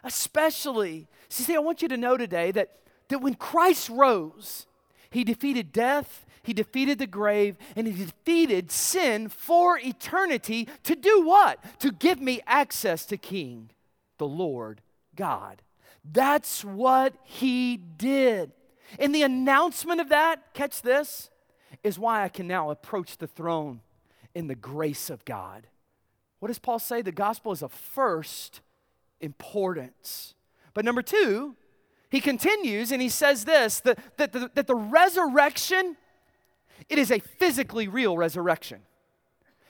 Especially, 0.04 1.08
see, 1.28 1.56
I 1.56 1.58
want 1.58 1.82
you 1.82 1.88
to 1.88 1.96
know 1.96 2.16
today 2.16 2.52
that, 2.52 2.78
that 3.08 3.20
when 3.20 3.34
Christ 3.34 3.88
rose, 3.88 4.66
he 5.10 5.24
defeated 5.24 5.72
death, 5.72 6.24
he 6.42 6.52
defeated 6.54 6.98
the 6.98 7.06
grave, 7.06 7.56
and 7.76 7.86
he 7.86 8.04
defeated 8.04 8.70
sin 8.70 9.28
for 9.28 9.78
eternity 9.78 10.68
to 10.84 10.94
do 10.94 11.26
what? 11.26 11.62
To 11.80 11.90
give 11.90 12.20
me 12.20 12.40
access 12.46 13.04
to 13.06 13.16
King, 13.16 13.70
the 14.18 14.28
Lord 14.28 14.80
God. 15.16 15.62
That's 16.10 16.64
what 16.64 17.14
he 17.24 17.76
did. 17.76 18.52
And 18.98 19.14
the 19.14 19.22
announcement 19.22 20.00
of 20.00 20.08
that, 20.08 20.54
catch 20.54 20.80
this, 20.80 21.28
is 21.82 21.98
why 21.98 22.24
I 22.24 22.28
can 22.28 22.46
now 22.46 22.70
approach 22.70 23.18
the 23.18 23.26
throne 23.26 23.80
in 24.34 24.46
the 24.46 24.54
grace 24.54 25.10
of 25.10 25.24
God. 25.24 25.66
What 26.38 26.48
does 26.48 26.58
Paul 26.58 26.78
say? 26.78 27.02
The 27.02 27.12
gospel 27.12 27.52
is 27.52 27.62
of 27.62 27.72
first 27.72 28.60
importance. 29.20 30.34
But 30.74 30.84
number 30.84 31.02
two, 31.02 31.56
he 32.10 32.20
continues 32.20 32.92
and 32.92 33.02
he 33.02 33.08
says 33.08 33.44
this 33.44 33.80
that, 33.80 33.98
that, 34.16 34.32
the, 34.32 34.50
that 34.54 34.66
the 34.66 34.74
resurrection, 34.74 35.96
it 36.88 36.98
is 36.98 37.10
a 37.10 37.18
physically 37.18 37.88
real 37.88 38.16
resurrection. 38.16 38.80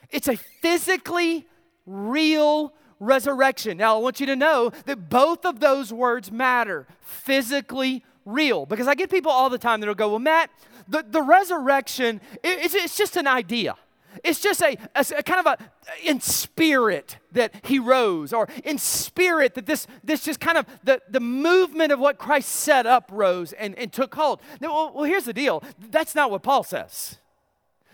It's 0.09 0.27
a 0.27 0.37
physically 0.61 1.47
real 1.85 2.73
resurrection. 2.99 3.77
Now, 3.77 3.95
I 3.95 3.99
want 3.99 4.19
you 4.19 4.25
to 4.27 4.35
know 4.35 4.71
that 4.85 5.09
both 5.09 5.45
of 5.45 5.59
those 5.59 5.93
words 5.93 6.31
matter 6.31 6.87
physically 7.01 8.03
real. 8.25 8.65
Because 8.65 8.87
I 8.87 8.95
get 8.95 9.09
people 9.09 9.31
all 9.31 9.49
the 9.49 9.57
time 9.57 9.79
that'll 9.79 9.95
go, 9.95 10.09
Well, 10.09 10.19
Matt, 10.19 10.49
the, 10.87 11.05
the 11.07 11.21
resurrection, 11.21 12.21
it, 12.43 12.65
it's, 12.65 12.75
it's 12.75 12.97
just 12.97 13.15
an 13.17 13.27
idea. 13.27 13.75
It's 14.23 14.39
just 14.39 14.61
a, 14.61 14.77
a, 14.95 15.05
a, 15.17 15.23
kind 15.23 15.45
of 15.45 15.45
a 15.45 15.57
in 16.03 16.19
spirit 16.19 17.17
that 17.31 17.53
he 17.63 17.79
rose, 17.79 18.33
or 18.33 18.47
in 18.63 18.77
spirit 18.77 19.53
that 19.55 19.65
this, 19.65 19.87
this 20.03 20.23
just 20.23 20.39
kind 20.39 20.57
of 20.57 20.65
the, 20.83 21.01
the 21.09 21.19
movement 21.19 21.91
of 21.91 21.99
what 21.99 22.17
Christ 22.17 22.49
set 22.49 22.85
up 22.85 23.09
rose 23.13 23.53
and, 23.53 23.77
and 23.77 23.93
took 23.93 24.13
hold. 24.15 24.41
Now, 24.59 24.73
well, 24.73 24.91
well, 24.95 25.03
here's 25.03 25.25
the 25.25 25.33
deal 25.33 25.63
that's 25.89 26.15
not 26.15 26.31
what 26.31 26.43
Paul 26.43 26.63
says. 26.63 27.17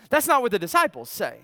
That's 0.08 0.26
not 0.26 0.42
what 0.42 0.52
the 0.52 0.58
disciples 0.58 1.10
say. 1.10 1.38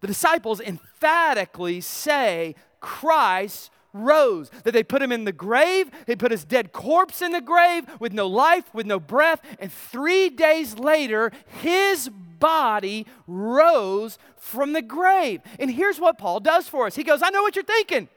The 0.00 0.06
disciples 0.06 0.60
emphatically 0.60 1.80
say 1.80 2.54
Christ 2.80 3.70
rose, 3.92 4.50
that 4.64 4.72
they 4.72 4.82
put 4.82 5.02
him 5.02 5.10
in 5.10 5.24
the 5.24 5.32
grave, 5.32 5.90
they 6.06 6.16
put 6.16 6.30
his 6.30 6.44
dead 6.44 6.72
corpse 6.72 7.22
in 7.22 7.32
the 7.32 7.40
grave 7.40 7.86
with 7.98 8.12
no 8.12 8.26
life, 8.26 8.72
with 8.74 8.86
no 8.86 9.00
breath, 9.00 9.40
and 9.58 9.72
three 9.72 10.28
days 10.28 10.78
later, 10.78 11.32
his 11.60 12.10
body 12.38 13.06
rose 13.26 14.18
from 14.36 14.72
the 14.72 14.82
grave. 14.82 15.40
And 15.58 15.70
here's 15.70 16.00
what 16.00 16.18
Paul 16.18 16.40
does 16.40 16.68
for 16.68 16.86
us 16.86 16.96
He 16.96 17.04
goes, 17.04 17.22
I 17.22 17.30
know 17.30 17.42
what 17.42 17.56
you're 17.56 17.64
thinking. 17.64 18.08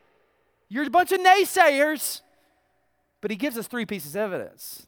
You're 0.69 0.85
a 0.85 0.89
bunch 0.89 1.11
of 1.11 1.19
naysayers. 1.19 2.21
But 3.21 3.31
he 3.31 3.38
gives 3.38 3.57
us 3.57 3.67
three 3.67 3.85
pieces 3.85 4.15
of 4.15 4.21
evidence. 4.21 4.88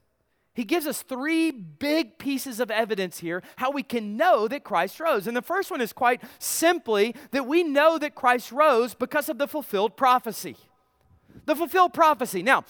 He 0.54 0.64
gives 0.66 0.86
us 0.86 1.02
three 1.02 1.52
big 1.52 2.18
pieces 2.18 2.60
of 2.60 2.70
evidence 2.70 3.20
here 3.20 3.42
how 3.56 3.72
we 3.72 3.84
can 3.84 4.18
know 4.18 4.48
that 4.48 4.64
Christ 4.64 5.00
rose. 5.00 5.28
And 5.28 5.36
the 5.36 5.42
first 5.42 5.72
one 5.72 5.82
is 5.82 5.94
quite 5.94 6.22
simply 6.40 7.16
that 7.32 7.48
we 7.48 7.64
know 7.64 7.98
that 7.98 8.16
Christ 8.16 8.52
rose 8.52 8.94
because 8.94 9.30
of 9.30 9.38
the 9.38 9.48
fulfilled 9.48 9.96
prophecy. 9.96 10.58
The 11.46 11.56
fulfilled 11.56 11.94
prophecy. 11.94 12.44
Now, 12.44 12.66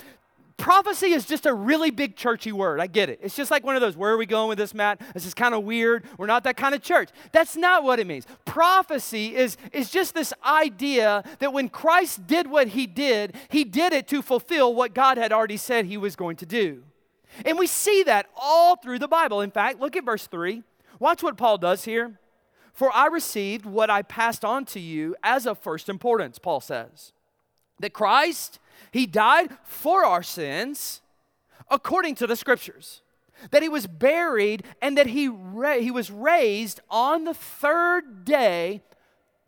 prophecy 0.62 1.08
is 1.08 1.26
just 1.26 1.46
a 1.46 1.54
really 1.54 1.90
big 1.90 2.16
churchy 2.16 2.52
word. 2.52 2.80
I 2.80 2.88
get 2.88 3.10
it. 3.10 3.20
It's 3.24 3.36
just 3.36 3.50
like 3.50 3.64
one 3.64 3.76
of 3.76 3.82
those, 3.82 3.98
where 3.98 4.14
are 4.14 4.18
we 4.18 4.28
going 4.28 4.48
with 4.48 4.60
this, 4.60 4.74
Matt? 4.74 5.02
This 5.14 5.26
is 5.26 5.34
kind 5.34 5.56
of 5.56 5.64
weird. 5.64 6.06
We're 6.18 6.28
not 6.28 6.44
that 6.44 6.56
kind 6.56 6.76
of 6.76 6.82
church. 6.82 7.10
That's 7.32 7.58
not 7.58 7.84
what 7.84 8.00
it 8.00 8.06
means. 8.06 8.26
Prophecy 8.46 9.36
is, 9.36 9.58
is 9.74 9.90
just 9.90 10.14
this 10.14 10.34
idea 10.46 11.24
that 11.40 11.52
when 11.52 11.68
Christ 11.68 12.28
did 12.28 12.48
what 12.48 12.70
he 12.70 12.86
did, 12.86 13.36
he 13.50 13.64
did 13.64 13.92
it 13.92 14.08
to 14.10 14.22
fulfill 14.22 14.74
what 14.76 14.94
God 14.94 15.18
had 15.18 15.34
already 15.34 15.58
said 15.58 15.86
he 15.86 15.98
was 15.98 16.16
going 16.16 16.38
to 16.38 16.46
do. 16.46 16.84
And 17.44 17.58
we 17.58 17.66
see 17.66 18.04
that 18.04 18.28
all 18.40 18.76
through 18.76 19.00
the 19.00 19.08
Bible. 19.08 19.42
In 19.42 19.52
fact, 19.52 19.80
look 19.80 19.96
at 19.96 20.06
verse 20.06 20.28
3. 20.28 20.64
Watch 21.00 21.24
what 21.24 21.38
Paul 21.38 21.58
does 21.58 21.86
here. 21.86 22.20
For 22.74 22.96
I 22.96 23.08
received 23.08 23.66
what 23.66 23.90
I 23.90 24.04
passed 24.04 24.46
on 24.46 24.66
to 24.66 24.80
you 24.80 25.16
as 25.24 25.48
of 25.48 25.58
first 25.58 25.90
importance, 25.90 26.40
Paul 26.40 26.62
says. 26.62 27.14
That 27.82 27.94
Christ 27.94 28.60
he 28.92 29.06
died 29.06 29.58
for 29.64 30.04
our 30.06 30.24
sins 30.24 31.02
according 31.70 32.16
to 32.16 32.28
the 32.28 32.36
scriptures. 32.36 33.02
That 33.52 33.64
he 33.64 33.70
was 33.70 33.88
buried 33.88 34.64
and 34.82 34.98
that 34.98 35.08
he, 35.08 35.28
ra- 35.28 35.80
he 35.80 35.90
was 35.90 36.12
raised 36.12 36.80
on 36.90 37.24
the 37.24 37.34
third 37.34 38.26
day 38.26 38.84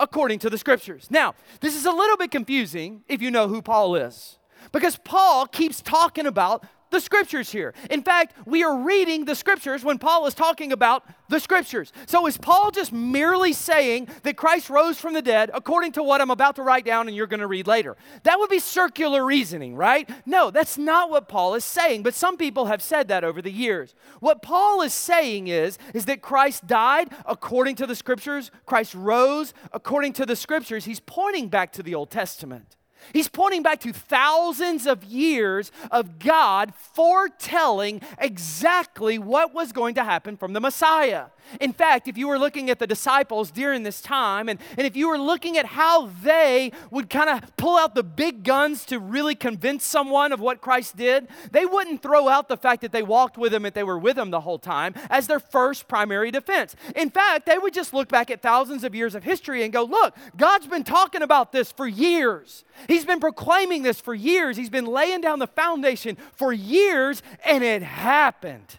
according 0.00 0.40
to 0.40 0.50
the 0.50 0.58
scriptures. 0.58 1.08
Now, 1.10 1.34
this 1.60 1.76
is 1.76 1.86
a 1.86 1.92
little 1.92 2.16
bit 2.16 2.30
confusing 2.30 3.04
if 3.08 3.22
you 3.22 3.30
know 3.30 3.46
who 3.46 3.62
Paul 3.62 3.94
is. 3.94 4.38
Because 4.72 4.96
Paul 4.96 5.46
keeps 5.46 5.80
talking 5.80 6.26
about 6.26 6.64
the 6.94 7.00
scriptures 7.00 7.50
here. 7.50 7.74
In 7.90 8.02
fact, 8.02 8.34
we 8.46 8.62
are 8.62 8.78
reading 8.78 9.24
the 9.24 9.34
scriptures 9.34 9.84
when 9.84 9.98
Paul 9.98 10.26
is 10.26 10.32
talking 10.32 10.72
about 10.72 11.04
the 11.28 11.40
scriptures. 11.40 11.92
So 12.06 12.26
is 12.26 12.38
Paul 12.38 12.70
just 12.70 12.92
merely 12.92 13.52
saying 13.52 14.08
that 14.22 14.36
Christ 14.36 14.70
rose 14.70 14.98
from 14.98 15.12
the 15.12 15.20
dead 15.20 15.50
according 15.52 15.92
to 15.92 16.02
what 16.02 16.20
I'm 16.20 16.30
about 16.30 16.54
to 16.56 16.62
write 16.62 16.84
down 16.84 17.08
and 17.08 17.16
you're 17.16 17.26
going 17.26 17.40
to 17.40 17.48
read 17.48 17.66
later? 17.66 17.96
That 18.22 18.38
would 18.38 18.48
be 18.48 18.60
circular 18.60 19.24
reasoning, 19.24 19.74
right? 19.74 20.08
No, 20.24 20.52
that's 20.52 20.78
not 20.78 21.10
what 21.10 21.28
Paul 21.28 21.54
is 21.54 21.64
saying, 21.64 22.04
but 22.04 22.14
some 22.14 22.36
people 22.36 22.66
have 22.66 22.80
said 22.80 23.08
that 23.08 23.24
over 23.24 23.42
the 23.42 23.50
years. 23.50 23.94
What 24.20 24.40
Paul 24.40 24.80
is 24.80 24.94
saying 24.94 25.48
is 25.48 25.78
is 25.92 26.04
that 26.04 26.22
Christ 26.22 26.66
died 26.68 27.08
according 27.26 27.74
to 27.76 27.86
the 27.86 27.96
scriptures, 27.96 28.52
Christ 28.66 28.94
rose 28.94 29.52
according 29.72 30.12
to 30.14 30.26
the 30.26 30.36
scriptures. 30.36 30.84
He's 30.84 31.00
pointing 31.00 31.48
back 31.48 31.72
to 31.72 31.82
the 31.82 31.96
Old 31.96 32.10
Testament. 32.10 32.76
He's 33.12 33.28
pointing 33.28 33.62
back 33.62 33.80
to 33.80 33.92
thousands 33.92 34.86
of 34.86 35.04
years 35.04 35.70
of 35.90 36.18
God 36.18 36.74
foretelling 36.74 38.00
exactly 38.18 39.18
what 39.18 39.54
was 39.54 39.72
going 39.72 39.94
to 39.96 40.04
happen 40.04 40.36
from 40.36 40.52
the 40.52 40.60
Messiah. 40.60 41.26
In 41.60 41.72
fact, 41.72 42.08
if 42.08 42.16
you 42.16 42.28
were 42.28 42.38
looking 42.38 42.70
at 42.70 42.78
the 42.78 42.86
disciples 42.86 43.50
during 43.50 43.82
this 43.82 44.00
time, 44.00 44.48
and, 44.48 44.58
and 44.76 44.86
if 44.86 44.96
you 44.96 45.08
were 45.08 45.18
looking 45.18 45.56
at 45.56 45.66
how 45.66 46.06
they 46.22 46.72
would 46.90 47.10
kind 47.10 47.30
of 47.30 47.56
pull 47.56 47.76
out 47.76 47.94
the 47.94 48.02
big 48.02 48.42
guns 48.44 48.84
to 48.86 48.98
really 48.98 49.34
convince 49.34 49.84
someone 49.84 50.32
of 50.32 50.40
what 50.40 50.60
Christ 50.60 50.96
did, 50.96 51.28
they 51.50 51.66
wouldn't 51.66 52.02
throw 52.02 52.28
out 52.28 52.48
the 52.48 52.56
fact 52.56 52.82
that 52.82 52.92
they 52.92 53.02
walked 53.02 53.38
with 53.38 53.52
him 53.52 53.64
and 53.64 53.74
they 53.74 53.84
were 53.84 53.98
with 53.98 54.18
him 54.18 54.30
the 54.30 54.40
whole 54.40 54.58
time 54.58 54.94
as 55.10 55.26
their 55.26 55.40
first 55.40 55.88
primary 55.88 56.30
defense. 56.30 56.76
In 56.96 57.10
fact, 57.10 57.46
they 57.46 57.58
would 57.58 57.74
just 57.74 57.94
look 57.94 58.08
back 58.08 58.30
at 58.30 58.42
thousands 58.42 58.84
of 58.84 58.94
years 58.94 59.14
of 59.14 59.24
history 59.24 59.62
and 59.62 59.72
go, 59.72 59.84
Look, 59.84 60.16
God's 60.36 60.66
been 60.66 60.84
talking 60.84 61.22
about 61.22 61.52
this 61.52 61.72
for 61.72 61.86
years. 61.86 62.64
He's 62.88 63.04
been 63.04 63.20
proclaiming 63.20 63.82
this 63.82 64.00
for 64.00 64.14
years. 64.14 64.56
He's 64.56 64.70
been 64.70 64.86
laying 64.86 65.20
down 65.20 65.38
the 65.38 65.46
foundation 65.46 66.16
for 66.32 66.52
years, 66.52 67.22
and 67.44 67.62
it 67.62 67.82
happened. 67.82 68.78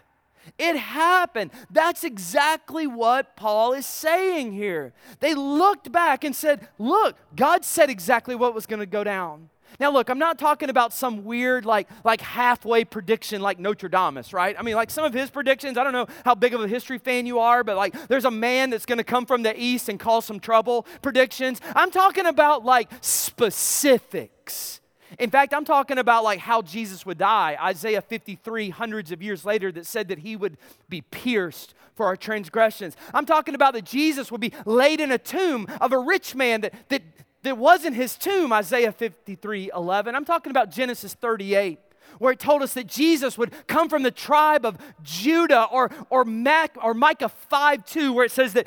It 0.58 0.76
happened. 0.76 1.50
That's 1.70 2.02
exactly 2.02 2.86
what 2.86 3.36
Paul 3.36 3.74
is 3.74 3.84
saying 3.84 4.52
here. 4.52 4.94
They 5.20 5.34
looked 5.34 5.92
back 5.92 6.24
and 6.24 6.34
said, 6.34 6.68
Look, 6.78 7.16
God 7.34 7.64
said 7.64 7.90
exactly 7.90 8.34
what 8.34 8.54
was 8.54 8.66
going 8.66 8.80
to 8.80 8.86
go 8.86 9.04
down. 9.04 9.50
Now, 9.78 9.90
look, 9.90 10.08
I'm 10.08 10.18
not 10.18 10.38
talking 10.38 10.70
about 10.70 10.92
some 10.92 11.24
weird, 11.24 11.66
like, 11.66 11.88
like 12.04 12.20
halfway 12.20 12.84
prediction 12.84 13.42
like 13.42 13.58
Nostradamus, 13.58 14.32
right? 14.32 14.56
I 14.58 14.62
mean, 14.62 14.74
like 14.74 14.90
some 14.90 15.04
of 15.04 15.12
his 15.12 15.28
predictions, 15.28 15.76
I 15.76 15.84
don't 15.84 15.92
know 15.92 16.06
how 16.24 16.34
big 16.34 16.54
of 16.54 16.62
a 16.62 16.68
history 16.68 16.98
fan 16.98 17.26
you 17.26 17.38
are, 17.38 17.62
but 17.62 17.76
like 17.76 18.08
there's 18.08 18.24
a 18.24 18.30
man 18.30 18.70
that's 18.70 18.86
going 18.86 18.98
to 18.98 19.04
come 19.04 19.26
from 19.26 19.42
the 19.42 19.58
east 19.60 19.88
and 19.88 20.00
cause 20.00 20.24
some 20.24 20.40
trouble 20.40 20.86
predictions. 21.02 21.60
I'm 21.74 21.90
talking 21.90 22.26
about 22.26 22.64
like 22.64 22.90
specifics. 23.02 24.80
In 25.18 25.30
fact, 25.30 25.54
I'm 25.54 25.64
talking 25.64 25.98
about 25.98 26.24
like 26.24 26.40
how 26.40 26.62
Jesus 26.62 27.06
would 27.06 27.18
die. 27.18 27.56
Isaiah 27.60 28.02
53, 28.02 28.70
hundreds 28.70 29.12
of 29.12 29.22
years 29.22 29.44
later, 29.44 29.72
that 29.72 29.86
said 29.86 30.08
that 30.08 30.18
he 30.18 30.36
would 30.36 30.58
be 30.88 31.00
pierced 31.00 31.74
for 31.94 32.06
our 32.06 32.16
transgressions. 32.16 32.96
I'm 33.14 33.26
talking 33.26 33.54
about 33.54 33.72
that 33.74 33.84
Jesus 33.84 34.30
would 34.30 34.40
be 34.40 34.52
laid 34.66 35.00
in 35.00 35.10
a 35.10 35.18
tomb 35.18 35.66
of 35.80 35.92
a 35.92 35.98
rich 35.98 36.34
man 36.34 36.60
that, 36.60 36.74
that, 36.90 37.02
that 37.42 37.56
wasn't 37.56 37.96
his 37.96 38.16
tomb, 38.16 38.52
Isaiah 38.52 38.92
53, 38.92 39.70
11. 39.74 40.14
I'm 40.14 40.24
talking 40.24 40.50
about 40.50 40.70
Genesis 40.70 41.14
38 41.14 41.78
where 42.18 42.32
it 42.32 42.38
told 42.38 42.62
us 42.62 42.74
that 42.74 42.86
Jesus 42.86 43.36
would 43.36 43.52
come 43.66 43.88
from 43.88 44.02
the 44.02 44.10
tribe 44.10 44.64
of 44.64 44.78
Judah, 45.02 45.64
or, 45.64 45.90
or, 46.08 46.24
Mac, 46.24 46.76
or 46.82 46.94
Micah 46.94 47.28
5 47.28 47.84
2, 47.84 48.12
where 48.12 48.24
it 48.24 48.30
says 48.30 48.54
that 48.54 48.66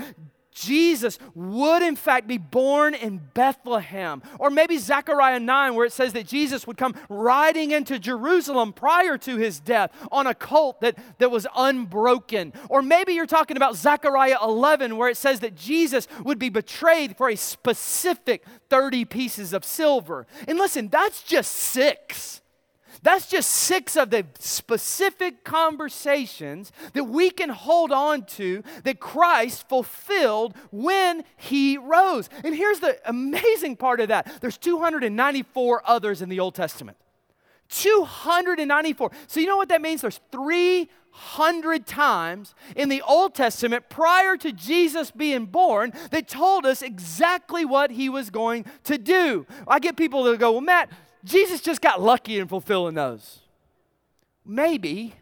Jesus 0.60 1.18
would 1.34 1.82
in 1.82 1.96
fact 1.96 2.28
be 2.28 2.38
born 2.38 2.94
in 2.94 3.22
Bethlehem. 3.34 4.22
Or 4.38 4.50
maybe 4.50 4.78
Zechariah 4.78 5.40
9, 5.40 5.76
where 5.76 5.86
it 5.86 5.94
says 5.94 6.14
that 6.14 6.28
Jesus 6.28 6.68
would 6.68 6.78
come 6.78 6.96
riding 7.08 7.72
into 7.72 8.00
Jerusalem 8.00 8.74
prior 8.74 9.18
to 9.20 9.38
his 9.38 9.60
death 9.60 9.92
on 10.12 10.28
a 10.28 10.36
colt 10.36 10.82
that, 10.82 10.98
that 11.20 11.32
was 11.32 11.48
unbroken. 11.56 12.54
Or 12.70 12.82
maybe 12.82 13.14
you're 13.14 13.26
talking 13.26 13.58
about 13.58 13.76
Zechariah 13.76 14.38
11, 14.44 14.98
where 14.98 15.10
it 15.10 15.18
says 15.18 15.40
that 15.40 15.56
Jesus 15.56 16.08
would 16.24 16.40
be 16.40 16.50
betrayed 16.50 17.16
for 17.16 17.30
a 17.30 17.36
specific 17.36 18.44
30 18.70 19.06
pieces 19.06 19.54
of 19.54 19.64
silver. 19.64 20.28
And 20.48 20.58
listen, 20.58 20.90
that's 20.90 21.24
just 21.24 21.52
six. 21.52 22.39
That's 23.02 23.28
just 23.28 23.50
six 23.50 23.96
of 23.96 24.10
the 24.10 24.26
specific 24.40 25.44
conversations 25.44 26.72
that 26.94 27.06
we 27.06 27.30
can 27.30 27.50
hold 27.50 27.92
on 27.92 28.26
to 28.26 28.64
that 28.84 29.00
Christ 29.00 29.68
fulfilled 29.70 30.56
when 30.72 31.24
he 31.38 31.78
rose. 31.78 32.30
And 32.44 32.54
here's 32.54 32.80
the 32.80 33.00
amazing 33.06 33.78
part 33.78 34.02
of 34.02 34.10
that 34.10 34.42
there's 34.42 34.58
294 34.58 35.84
others 35.86 36.22
in 36.22 36.30
the 36.30 36.40
Old 36.40 36.56
Testament. 36.56 36.98
294. 37.70 39.12
So, 39.28 39.40
you 39.40 39.48
know 39.48 39.58
what 39.58 39.70
that 39.70 39.82
means? 39.82 40.02
There's 40.02 40.20
300 40.32 41.86
times 41.86 42.56
in 42.76 42.90
the 42.90 43.02
Old 43.04 43.36
Testament 43.36 43.90
prior 43.90 44.36
to 44.38 44.52
Jesus 44.52 45.12
being 45.12 45.46
born 45.46 45.94
that 46.12 46.28
told 46.28 46.66
us 46.66 46.82
exactly 46.82 47.66
what 47.66 47.92
he 47.92 48.10
was 48.10 48.30
going 48.30 48.66
to 48.86 48.98
do. 48.98 49.46
I 49.68 49.80
get 49.80 49.96
people 49.96 50.24
that 50.24 50.40
go, 50.40 50.54
Well, 50.54 50.62
Matt, 50.62 50.90
Jesus 51.24 51.62
just 51.62 51.82
got 51.82 52.02
lucky 52.02 52.40
in 52.40 52.48
fulfilling 52.48 52.96
those. 52.96 53.40
Maybe, 54.46 55.16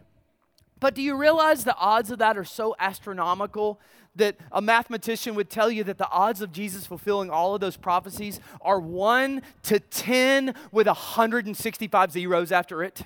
but 0.80 0.94
do 0.94 1.02
you 1.02 1.16
realize 1.16 1.64
the 1.64 1.76
odds 1.76 2.10
of 2.10 2.18
that 2.18 2.38
are 2.38 2.44
so 2.44 2.74
astronomical 2.78 3.80
that 4.16 4.36
a 4.50 4.60
mathematician 4.60 5.34
would 5.34 5.50
tell 5.50 5.70
you 5.70 5.84
that 5.84 5.98
the 5.98 6.08
odds 6.10 6.40
of 6.40 6.52
Jesus 6.52 6.86
fulfilling 6.86 7.30
all 7.30 7.54
of 7.54 7.60
those 7.60 7.76
prophecies 7.76 8.40
are 8.60 8.80
1 8.80 9.42
to 9.64 9.80
10 9.80 10.54
with 10.72 10.86
165 10.86 12.12
zeros 12.12 12.52
after 12.52 12.82
it? 12.82 13.02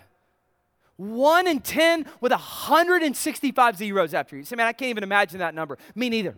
1 0.97 1.47
in 1.49 1.61
10 1.61 2.07
with 2.21 2.33
165 2.33 3.77
zeros 3.77 4.14
after 4.14 4.37
it. 4.37 4.40
You 4.40 4.45
say, 4.45 4.57
man, 4.57 4.67
I 4.67 4.73
can't 4.73 4.90
even 4.90 5.03
imagine 5.03 5.38
that 5.40 5.55
number. 5.55 5.79
Me 5.95 6.09
neither. 6.09 6.37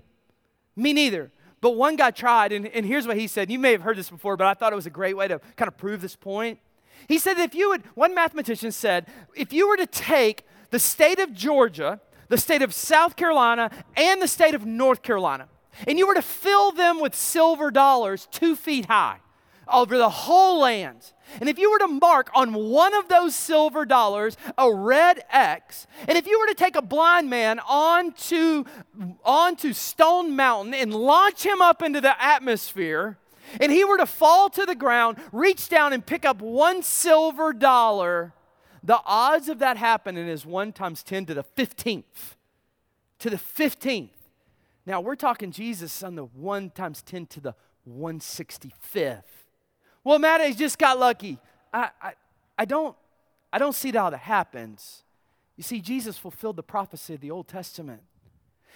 Me 0.77 0.93
neither. 0.93 1.31
But 1.65 1.77
one 1.77 1.97
guy 1.97 2.11
tried, 2.11 2.53
and, 2.53 2.67
and 2.67 2.85
here's 2.85 3.07
what 3.07 3.17
he 3.17 3.27
said. 3.27 3.51
You 3.51 3.59
may 3.59 3.73
have 3.73 3.81
heard 3.81 3.97
this 3.97 4.11
before, 4.11 4.37
but 4.37 4.47
I 4.47 4.53
thought 4.53 4.75
it 4.75 4.77
was 4.77 4.85
a 4.85 4.91
great 4.91 5.17
way 5.17 5.29
to 5.29 5.41
kind 5.57 5.67
of 5.67 5.79
prove 5.79 6.03
this 6.03 6.15
point. 6.15 6.59
He 7.09 7.17
said 7.17 7.39
that 7.39 7.45
if 7.45 7.55
you 7.55 7.71
would, 7.71 7.85
one 7.95 8.15
mathematician 8.15 8.71
said, 8.71 9.07
if 9.35 9.51
you 9.51 9.67
were 9.67 9.79
to 9.79 9.87
take 9.87 10.45
the 10.69 10.79
state 10.79 11.19
of 11.19 11.33
Georgia, 11.33 12.03
the 12.29 12.37
state 12.37 12.61
of 12.61 12.75
South 12.75 13.17
Carolina, 13.17 13.71
and 13.97 14.21
the 14.21 14.29
state 14.29 14.55
of 14.55 14.67
North 14.67 15.01
Carolina, 15.01 15.49
and 15.89 15.99
you 15.99 16.07
were 16.07 16.15
to 16.15 16.21
fill 16.21 16.71
them 16.71 17.01
with 17.01 17.15
silver 17.15 17.71
dollars 17.71 18.29
two 18.31 18.57
feet 18.57 18.85
high 18.85 19.21
over 19.69 19.97
the 19.97 20.11
whole 20.11 20.61
land, 20.61 21.13
and 21.41 21.49
if 21.49 21.59
you 21.59 21.71
were 21.71 21.79
to 21.79 21.89
mark 21.89 22.31
on 22.35 22.55
one 22.55 22.95
of 22.95 23.09
those 23.09 23.35
silver 23.35 23.85
dollars 23.85 24.37
a 24.57 24.73
red 24.73 25.25
X, 25.31 25.87
and 26.07 26.17
if 26.17 26.27
you 26.27 26.39
were 26.39 26.47
to 26.47 26.55
take 26.55 26.77
a 26.77 26.83
blind 26.83 27.29
man 27.31 27.61
onto, 27.61 28.65
onto 29.25 29.73
Stone 29.73 30.37
Mountain 30.37 30.75
and 30.75 30.95
launch 30.95 31.45
him 31.45 31.61
up 31.61 31.83
into 31.83 32.01
the 32.01 32.23
atmosphere, 32.23 33.19
and 33.61 33.73
he 33.73 33.85
were 33.85 33.99
to 33.99 34.07
fall 34.07 34.49
to 34.51 34.67
the 34.67 34.75
ground, 34.75 35.19
reach 35.33 35.69
down 35.69 35.93
and 35.93 36.05
pick 36.05 36.25
up 36.25 36.41
one 36.41 36.83
silver 36.83 37.53
dollar, 37.53 38.33
the 38.83 39.01
odds 39.07 39.49
of 39.49 39.61
that 39.61 39.77
happening 39.77 40.29
is 40.29 40.45
1 40.45 40.73
times 40.73 41.03
10 41.03 41.27
to 41.27 41.35
the 41.35 41.45
15th. 41.45 42.37
To 43.21 43.31
the 43.31 43.37
15th. 43.37 44.11
Now 44.85 45.01
we're 45.01 45.17
talking 45.17 45.51
Jesus 45.51 46.03
on 46.03 46.17
the 46.17 46.25
1 46.25 46.71
times 46.71 47.01
10 47.01 47.27
to 47.29 47.41
the 47.41 47.55
165th. 47.89 49.23
Well, 50.05 50.23
I 50.25 50.53
just 50.53 50.79
got 50.79 50.99
lucky. 50.99 51.39
I, 51.73 51.91
I, 52.01 52.13
I, 52.59 52.65
don't, 52.67 52.95
I 53.53 53.59
don't 53.59 53.75
see 53.75 53.91
how 53.91 54.11
that 54.11 54.19
happens. 54.19 55.03
You 55.57 55.65
see, 55.65 55.81
Jesus 55.81 56.19
fulfilled 56.19 56.57
the 56.57 56.63
prophecy 56.63 57.15
of 57.15 57.21
the 57.21 57.31
Old 57.31 57.49
Testament. 57.49 58.03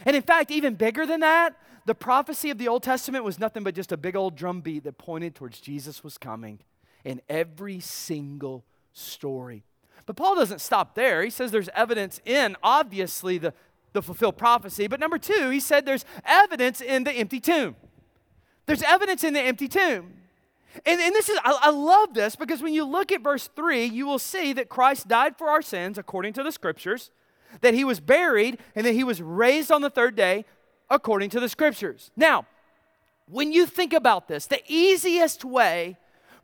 And 0.07 0.17
in 0.17 0.23
fact, 0.23 0.51
even 0.51 0.75
bigger 0.75 1.07
than 1.07 1.21
that, 1.21 1.57
the 1.85 1.95
prophecy 1.95 2.51
of 2.51 2.59
the 2.59 2.69
Old 2.69 2.83
Testament 2.83 3.25
was 3.25 3.39
nothing 3.39 3.65
but 3.65 3.75
just 3.75 3.93
a 3.93 3.97
big 3.97 4.17
old 4.17 4.37
drum 4.37 4.61
beat 4.61 4.85
that 4.85 4.99
pointed 4.99 5.35
towards 5.35 5.61
Jesus 5.61 6.05
was 6.05 6.19
coming 6.19 6.61
in 7.05 7.21
every 7.29 7.81
single 7.81 8.65
story. 8.93 9.65
But 10.07 10.17
Paul 10.17 10.37
doesn't 10.37 10.61
stop 10.61 10.95
there. 10.95 11.23
He 11.23 11.31
says 11.31 11.51
there's 11.51 11.69
evidence 11.75 12.21
in, 12.25 12.57
obviously, 12.63 13.39
the, 13.39 13.53
the 13.93 14.03
fulfilled 14.03 14.39
prophecy. 14.39 14.87
But 14.87 15.01
number 15.01 15.19
two, 15.19 15.51
he 15.51 15.61
said 15.61 15.85
there's 15.85 16.05
evidence 16.25 16.81
in 16.81 17.05
the 17.05 17.13
empty 17.13 17.41
tomb. 17.41 17.77
There's 18.67 18.83
evidence 18.83 19.25
in 19.25 19.35
the 19.35 19.41
empty 19.41 19.69
tomb. 19.69 20.15
And, 20.85 21.01
and 21.01 21.15
this 21.15 21.29
is, 21.29 21.39
I, 21.45 21.59
I 21.63 21.71
love 21.71 22.15
this 22.15 22.37
because 22.37 22.63
when 22.63 22.75
you 22.75 22.85
look 22.85 23.11
at 23.11 23.23
verse 23.23 23.49
3, 23.55 23.85
you 23.85 24.07
will 24.07 24.19
see 24.19 24.53
that 24.53 24.69
Christ 24.69 25.09
died 25.09 25.37
for 25.37 25.49
our 25.49 25.63
sins 25.63 25.99
according 25.99 26.35
to 26.35 26.43
the 26.43 26.53
scriptures, 26.53 27.11
that 27.61 27.75
he 27.75 27.85
was 27.85 28.01
buried, 28.01 28.59
and 28.75 28.87
that 28.87 28.93
he 28.93 29.05
was 29.05 29.23
raised 29.23 29.73
on 29.73 29.83
the 29.83 29.91
third 29.91 30.15
day 30.15 30.45
according 30.91 31.31
to 31.31 31.41
the 31.41 31.49
scriptures. 31.49 32.11
Now, 32.17 32.47
when 33.31 33.53
you 33.53 33.67
think 33.67 33.93
about 33.93 34.29
this, 34.29 34.47
the 34.47 34.63
easiest 34.67 35.45
way 35.45 35.97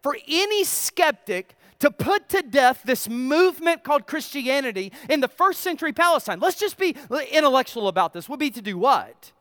for 0.02 0.16
any 0.28 0.64
skeptic 0.64 1.56
to 1.78 1.90
put 1.90 2.28
to 2.30 2.42
death 2.42 2.82
this 2.84 3.08
movement 3.08 3.84
called 3.84 4.06
Christianity 4.06 4.92
in 5.08 5.20
the 5.20 5.28
first 5.28 5.60
century 5.60 5.92
Palestine, 5.92 6.40
let's 6.40 6.58
just 6.58 6.78
be 6.78 6.96
intellectual 7.30 7.88
about 7.88 8.12
this, 8.12 8.28
would 8.28 8.40
be 8.40 8.50
to 8.50 8.62
do 8.62 8.78
what? 8.78 9.32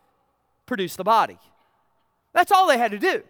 Produce 0.65 0.96
the 0.96 1.04
body. 1.04 1.38
That's 2.34 2.52
all 2.52 2.67
they 2.67 2.78
had 2.78 2.91
to 2.91 3.00
do. 3.00 3.24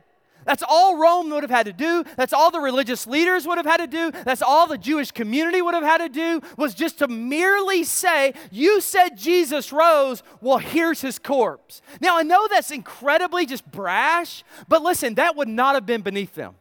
That's 0.46 0.64
all 0.68 0.98
Rome 0.98 1.30
would 1.30 1.44
have 1.44 1.50
had 1.50 1.66
to 1.66 1.74
do. 1.74 2.04
That's 2.16 2.34
all 2.34 2.52
the 2.52 2.60
religious 2.60 3.08
leaders 3.08 3.48
would 3.48 3.58
have 3.58 3.66
had 3.66 3.78
to 3.78 3.88
do. 3.88 4.12
That's 4.24 4.42
all 4.42 4.68
the 4.68 4.78
Jewish 4.78 5.12
community 5.12 5.62
would 5.62 5.74
have 5.74 5.84
had 5.84 6.00
to 6.00 6.10
do 6.10 6.42
was 6.58 6.74
just 6.74 7.00
to 7.00 7.08
merely 7.08 7.84
say, 7.84 8.34
You 8.52 8.82
said 8.82 9.18
Jesus 9.18 9.72
rose. 9.72 10.24
Well, 10.42 10.58
here's 10.58 11.02
his 11.02 11.20
corpse. 11.20 11.82
Now, 12.02 12.18
I 12.18 12.24
know 12.24 12.48
that's 12.48 12.72
incredibly 12.72 13.46
just 13.46 13.70
brash, 13.70 14.44
but 14.68 14.82
listen, 14.82 15.16
that 15.16 15.36
would 15.36 15.48
not 15.48 15.76
have 15.76 15.86
been 15.86 16.02
beneath 16.02 16.36
them. 16.36 16.56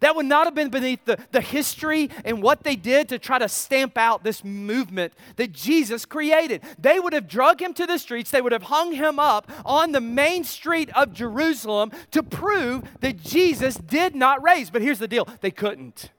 That 0.00 0.16
would 0.16 0.26
not 0.26 0.46
have 0.46 0.54
been 0.54 0.70
beneath 0.70 1.04
the, 1.04 1.18
the 1.32 1.40
history 1.40 2.10
and 2.24 2.42
what 2.42 2.62
they 2.62 2.76
did 2.76 3.08
to 3.10 3.18
try 3.18 3.38
to 3.38 3.48
stamp 3.48 3.96
out 3.98 4.24
this 4.24 4.44
movement 4.44 5.12
that 5.36 5.52
Jesus 5.52 6.04
created. 6.04 6.62
They 6.78 6.98
would 7.00 7.12
have 7.12 7.28
drug 7.28 7.60
him 7.60 7.74
to 7.74 7.86
the 7.86 7.98
streets, 7.98 8.30
they 8.30 8.42
would 8.42 8.52
have 8.52 8.64
hung 8.64 8.92
him 8.92 9.18
up 9.18 9.50
on 9.64 9.92
the 9.92 10.00
main 10.00 10.44
street 10.44 10.90
of 10.96 11.12
Jerusalem 11.12 11.92
to 12.10 12.22
prove 12.22 12.84
that 13.00 13.22
Jesus 13.22 13.76
did 13.76 14.14
not 14.14 14.42
raise. 14.42 14.70
But 14.70 14.82
here's 14.82 14.98
the 14.98 15.08
deal 15.08 15.28
they 15.40 15.50
couldn't. 15.50 16.10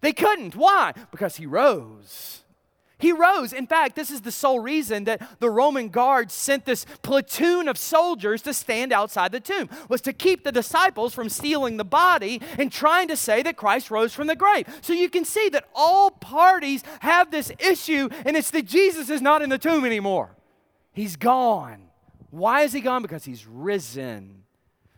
They 0.00 0.12
couldn't. 0.12 0.54
Why? 0.54 0.92
Because 1.10 1.36
he 1.36 1.46
rose. 1.46 2.42
He 2.98 3.12
rose. 3.12 3.52
In 3.52 3.66
fact, 3.66 3.94
this 3.94 4.10
is 4.10 4.22
the 4.22 4.32
sole 4.32 4.60
reason 4.60 5.04
that 5.04 5.38
the 5.38 5.50
Roman 5.50 5.90
guards 5.90 6.32
sent 6.32 6.64
this 6.64 6.86
platoon 7.02 7.68
of 7.68 7.76
soldiers 7.76 8.40
to 8.42 8.54
stand 8.54 8.90
outside 8.90 9.32
the 9.32 9.40
tomb 9.40 9.68
was 9.90 10.00
to 10.02 10.14
keep 10.14 10.44
the 10.44 10.52
disciples 10.52 11.12
from 11.12 11.28
stealing 11.28 11.76
the 11.76 11.84
body 11.84 12.40
and 12.56 12.72
trying 12.72 13.08
to 13.08 13.16
say 13.16 13.42
that 13.42 13.58
Christ 13.58 13.90
rose 13.90 14.14
from 14.14 14.28
the 14.28 14.36
grave. 14.36 14.66
So 14.80 14.94
you 14.94 15.10
can 15.10 15.26
see 15.26 15.50
that 15.50 15.68
all 15.74 16.10
parties 16.10 16.82
have 17.00 17.30
this 17.30 17.52
issue 17.58 18.08
and 18.24 18.34
it's 18.34 18.50
that 18.52 18.64
Jesus 18.64 19.10
is 19.10 19.20
not 19.20 19.42
in 19.42 19.50
the 19.50 19.58
tomb 19.58 19.84
anymore. 19.84 20.34
He's 20.92 21.16
gone. 21.16 21.90
Why 22.30 22.62
is 22.62 22.72
he 22.72 22.80
gone? 22.80 23.02
Because 23.02 23.26
he's 23.26 23.46
risen. 23.46 24.44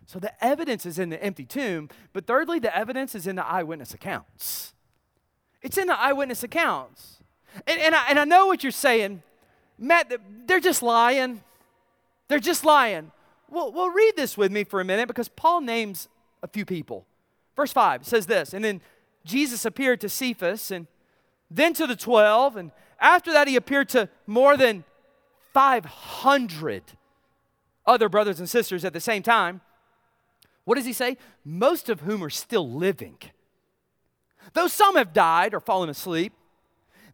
So 0.07 0.21
the 0.21 0.33
evidence 0.43 0.87
is 0.87 1.01
in 1.01 1.11
the 1.11 1.23
empty 1.23 1.45
tomb, 1.45 1.91
but 2.13 2.27
thirdly, 2.27 2.59
the 2.59 2.75
evidence 2.75 3.15
is 3.15 3.27
in 3.27 3.37
the 3.37 3.45
eyewitness 3.45 3.93
accounts. 3.93 4.73
It's 5.61 5.77
in 5.77 5.89
the 5.89 6.01
eyewitness 6.01 6.43
accounts. 6.43 7.18
And, 7.67 7.81
and, 7.81 7.95
I, 7.95 8.11
and 8.11 8.19
I 8.19 8.25
know 8.25 8.47
what 8.47 8.63
you're 8.63 8.73
saying. 8.73 9.23
Matt, 9.79 10.13
they're 10.47 10.61
just 10.61 10.83
lying. 10.83 11.43
They're 12.29 12.39
just 12.39 12.65
lying. 12.65 13.11
Well, 13.51 13.73
well, 13.73 13.89
read 13.89 14.15
this 14.17 14.37
with 14.37 14.53
me 14.53 14.65
for 14.65 14.81
a 14.81 14.85
minute 14.85 15.09
because 15.09 15.29
Paul 15.29 15.63
names 15.63 16.09
a 16.43 16.49
few 16.49 16.65
people. 16.65 17.07
Verse 17.57 17.73
5 17.73 18.07
says 18.07 18.27
this 18.27 18.53
And 18.53 18.65
then 18.65 18.81
Jesus 19.25 19.65
appeared 19.65 20.01
to 20.03 20.09
Cephas 20.09 20.71
and 20.71 20.87
then 21.51 21.73
to 21.75 21.87
the 21.87 21.97
12. 21.97 22.57
And 22.57 22.71
after 23.01 23.33
that, 23.33 23.49
he 23.49 23.57
appeared 23.57 23.89
to 23.91 24.09
more 24.27 24.57
than 24.57 24.85
500 25.55 26.83
other 27.87 28.09
brothers 28.09 28.39
and 28.39 28.49
sisters 28.49 28.85
at 28.85 28.93
the 28.93 29.01
same 29.01 29.23
time. 29.23 29.61
What 30.65 30.75
does 30.75 30.85
he 30.85 30.93
say? 30.93 31.17
Most 31.45 31.89
of 31.89 32.01
whom 32.01 32.23
are 32.23 32.31
still 32.31 32.71
living. 32.71 33.17
Though 34.53 34.69
some 34.69 34.97
have 34.97 35.15
died 35.15 35.55
or 35.55 35.61
fallen 35.61 35.89
asleep, 35.89 36.35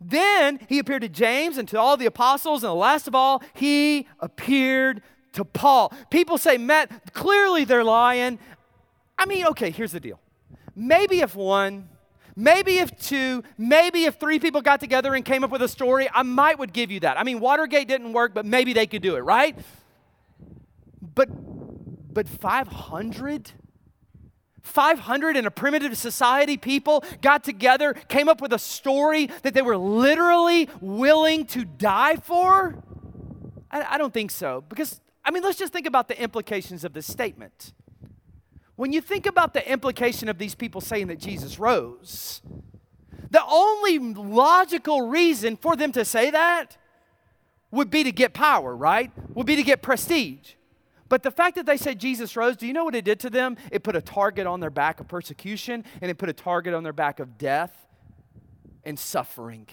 then 0.00 0.60
he 0.68 0.78
appeared 0.78 1.02
to 1.02 1.08
James 1.08 1.58
and 1.58 1.68
to 1.68 1.78
all 1.78 1.96
the 1.96 2.06
apostles, 2.06 2.64
and 2.64 2.72
last 2.74 3.08
of 3.08 3.14
all, 3.14 3.42
he 3.54 4.08
appeared 4.20 5.02
to 5.32 5.44
Paul. 5.44 5.92
People 6.10 6.38
say, 6.38 6.58
Matt, 6.58 7.12
clearly 7.12 7.64
they're 7.64 7.84
lying. 7.84 8.38
I 9.18 9.26
mean, 9.26 9.46
okay, 9.46 9.70
here's 9.70 9.92
the 9.92 10.00
deal. 10.00 10.20
Maybe 10.74 11.20
if 11.20 11.34
one, 11.34 11.88
maybe 12.36 12.78
if 12.78 12.96
two, 12.98 13.42
maybe 13.56 14.04
if 14.04 14.16
three 14.16 14.38
people 14.38 14.60
got 14.60 14.80
together 14.80 15.14
and 15.14 15.24
came 15.24 15.44
up 15.44 15.50
with 15.50 15.62
a 15.62 15.68
story, 15.68 16.08
I 16.12 16.22
might 16.22 16.58
would 16.58 16.72
give 16.72 16.90
you 16.90 17.00
that. 17.00 17.18
I 17.18 17.22
mean, 17.22 17.40
Watergate 17.40 17.88
didn't 17.88 18.12
work, 18.12 18.34
but 18.34 18.44
maybe 18.44 18.72
they 18.72 18.86
could 18.86 19.02
do 19.02 19.16
it, 19.16 19.20
right? 19.20 19.56
But 21.14 21.28
but 22.14 22.28
500 22.28 23.50
500 24.64 25.36
in 25.36 25.46
a 25.46 25.50
primitive 25.50 25.96
society, 25.96 26.56
people 26.56 27.04
got 27.22 27.44
together, 27.44 27.94
came 28.08 28.28
up 28.28 28.40
with 28.40 28.52
a 28.52 28.58
story 28.58 29.26
that 29.42 29.54
they 29.54 29.62
were 29.62 29.76
literally 29.76 30.68
willing 30.80 31.46
to 31.46 31.64
die 31.64 32.16
for? 32.16 32.82
I, 33.70 33.94
I, 33.94 33.98
don't 33.98 34.12
think 34.12 34.30
so. 34.30 34.64
Because, 34.68 35.00
I 35.24 35.30
mean, 35.30 35.42
let's 35.42 35.58
just 35.58 35.72
think 35.72 35.86
about 35.86 36.08
the 36.08 36.20
implications 36.20 36.82
of 36.82 36.94
this 36.94 37.06
statement. 37.06 37.72
When 38.76 38.92
you 38.92 39.00
think 39.00 39.26
about 39.26 39.54
the 39.54 39.70
implication 39.70 40.28
of 40.28 40.38
these 40.38 40.54
people 40.54 40.80
saying 40.80 41.06
that 41.08 41.18
Jesus 41.18 41.58
rose, 41.58 42.40
the 43.30 43.44
only 43.46 43.98
logical 43.98 45.02
reason 45.02 45.56
for 45.56 45.76
them 45.76 45.92
to 45.92 46.04
say 46.04 46.30
that 46.30 46.76
would 47.70 47.90
be 47.90 48.04
to 48.04 48.12
get 48.12 48.32
power, 48.32 48.74
right? 48.74 49.12
Would 49.34 49.46
be 49.46 49.56
to 49.56 49.62
get 49.62 49.82
prestige. 49.82 50.54
But 51.14 51.22
the 51.22 51.30
fact 51.30 51.54
that 51.54 51.64
they 51.64 51.76
said 51.76 52.00
Jesus 52.00 52.36
rose, 52.36 52.56
do 52.56 52.66
you 52.66 52.72
know 52.72 52.82
what 52.82 52.96
it 52.96 53.04
did 53.04 53.20
to 53.20 53.30
them? 53.30 53.56
It 53.70 53.84
put 53.84 53.94
a 53.94 54.02
target 54.02 54.48
on 54.48 54.58
their 54.58 54.68
back 54.68 54.98
of 54.98 55.06
persecution 55.06 55.84
and 56.00 56.10
it 56.10 56.18
put 56.18 56.28
a 56.28 56.32
target 56.32 56.74
on 56.74 56.82
their 56.82 56.92
back 56.92 57.20
of 57.20 57.38
death 57.38 57.86
and 58.82 58.98
suffering. 58.98 59.68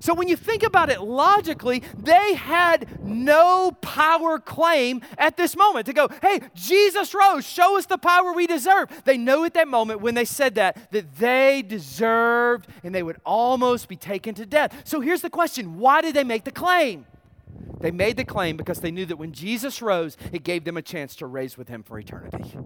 So 0.00 0.14
when 0.14 0.26
you 0.26 0.34
think 0.34 0.64
about 0.64 0.90
it 0.90 1.00
logically, 1.00 1.84
they 1.96 2.34
had 2.34 3.04
no 3.04 3.70
power 3.70 4.40
claim 4.40 5.02
at 5.16 5.36
this 5.36 5.56
moment 5.56 5.86
to 5.86 5.92
go, 5.92 6.08
hey, 6.22 6.40
Jesus 6.56 7.14
rose, 7.14 7.46
show 7.46 7.78
us 7.78 7.86
the 7.86 7.96
power 7.96 8.32
we 8.32 8.48
deserve. 8.48 8.88
They 9.04 9.16
know 9.16 9.44
at 9.44 9.54
that 9.54 9.68
moment 9.68 10.00
when 10.00 10.16
they 10.16 10.24
said 10.24 10.56
that, 10.56 10.90
that 10.90 11.14
they 11.18 11.62
deserved 11.62 12.66
and 12.82 12.92
they 12.92 13.04
would 13.04 13.20
almost 13.24 13.86
be 13.86 13.94
taken 13.94 14.34
to 14.34 14.44
death. 14.44 14.74
So 14.82 14.98
here's 14.98 15.22
the 15.22 15.30
question 15.30 15.78
why 15.78 16.00
did 16.00 16.16
they 16.16 16.24
make 16.24 16.42
the 16.42 16.50
claim? 16.50 17.06
They 17.80 17.90
made 17.90 18.16
the 18.16 18.24
claim 18.24 18.56
because 18.56 18.80
they 18.80 18.90
knew 18.90 19.06
that 19.06 19.16
when 19.16 19.32
Jesus 19.32 19.80
rose, 19.80 20.16
it 20.32 20.42
gave 20.42 20.64
them 20.64 20.76
a 20.76 20.82
chance 20.82 21.16
to 21.16 21.26
raise 21.26 21.56
with 21.56 21.68
him 21.68 21.82
for 21.82 21.98
eternity. 21.98 22.58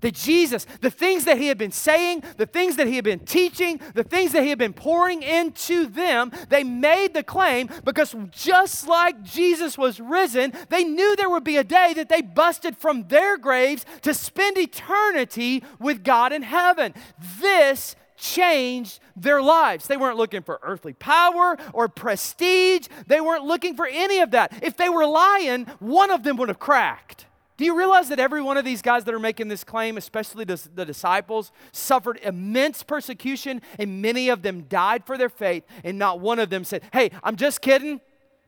That 0.00 0.14
Jesus, 0.14 0.66
the 0.80 0.90
things 0.90 1.24
that 1.24 1.38
he 1.38 1.48
had 1.48 1.58
been 1.58 1.72
saying, 1.72 2.22
the 2.36 2.46
things 2.46 2.76
that 2.76 2.86
he 2.86 2.96
had 2.96 3.04
been 3.04 3.20
teaching, 3.20 3.80
the 3.94 4.04
things 4.04 4.32
that 4.32 4.42
he 4.42 4.50
had 4.50 4.58
been 4.58 4.74
pouring 4.74 5.22
into 5.22 5.86
them, 5.86 6.32
they 6.48 6.64
made 6.64 7.14
the 7.14 7.22
claim 7.22 7.70
because 7.84 8.14
just 8.30 8.86
like 8.86 9.22
Jesus 9.22 9.78
was 9.78 9.98
risen, 9.98 10.52
they 10.68 10.84
knew 10.84 11.16
there 11.16 11.30
would 11.30 11.44
be 11.44 11.56
a 11.56 11.64
day 11.64 11.94
that 11.96 12.08
they 12.08 12.20
busted 12.20 12.76
from 12.76 13.08
their 13.08 13.38
graves 13.38 13.86
to 14.02 14.12
spend 14.12 14.58
eternity 14.58 15.64
with 15.78 16.04
God 16.04 16.32
in 16.32 16.42
heaven. 16.42 16.92
This 17.40 17.96
changed 18.16 19.00
their 19.14 19.42
lives. 19.42 19.86
They 19.86 19.96
weren't 19.96 20.16
looking 20.16 20.42
for 20.42 20.60
earthly 20.62 20.92
power 20.92 21.56
or 21.72 21.88
prestige. 21.88 22.88
They 23.06 23.20
weren't 23.20 23.44
looking 23.44 23.76
for 23.76 23.86
any 23.86 24.18
of 24.20 24.32
that. 24.32 24.52
If 24.62 24.76
they 24.76 24.88
were 24.88 25.06
lying, 25.06 25.66
one 25.78 26.10
of 26.10 26.22
them 26.22 26.36
would 26.36 26.48
have 26.48 26.58
cracked. 26.58 27.26
Do 27.56 27.64
you 27.64 27.76
realize 27.76 28.10
that 28.10 28.20
every 28.20 28.42
one 28.42 28.58
of 28.58 28.66
these 28.66 28.82
guys 28.82 29.04
that 29.04 29.14
are 29.14 29.18
making 29.18 29.48
this 29.48 29.64
claim, 29.64 29.96
especially 29.96 30.44
the, 30.44 30.60
the, 30.74 30.84
disciples, 30.84 31.52
suffered 31.72 32.20
immense 32.22 32.82
persecution 32.82 33.62
and 33.78 34.02
many 34.02 34.28
of 34.28 34.42
them 34.42 34.62
died 34.62 35.06
for 35.06 35.16
their 35.16 35.30
faith, 35.30 35.64
and 35.82 35.98
not 35.98 36.20
one 36.20 36.38
of 36.38 36.50
them 36.50 36.64
said, 36.64 36.82
Hey, 36.92 37.10
I'm 37.22 37.36
just 37.36 37.62
kidding. 37.62 38.00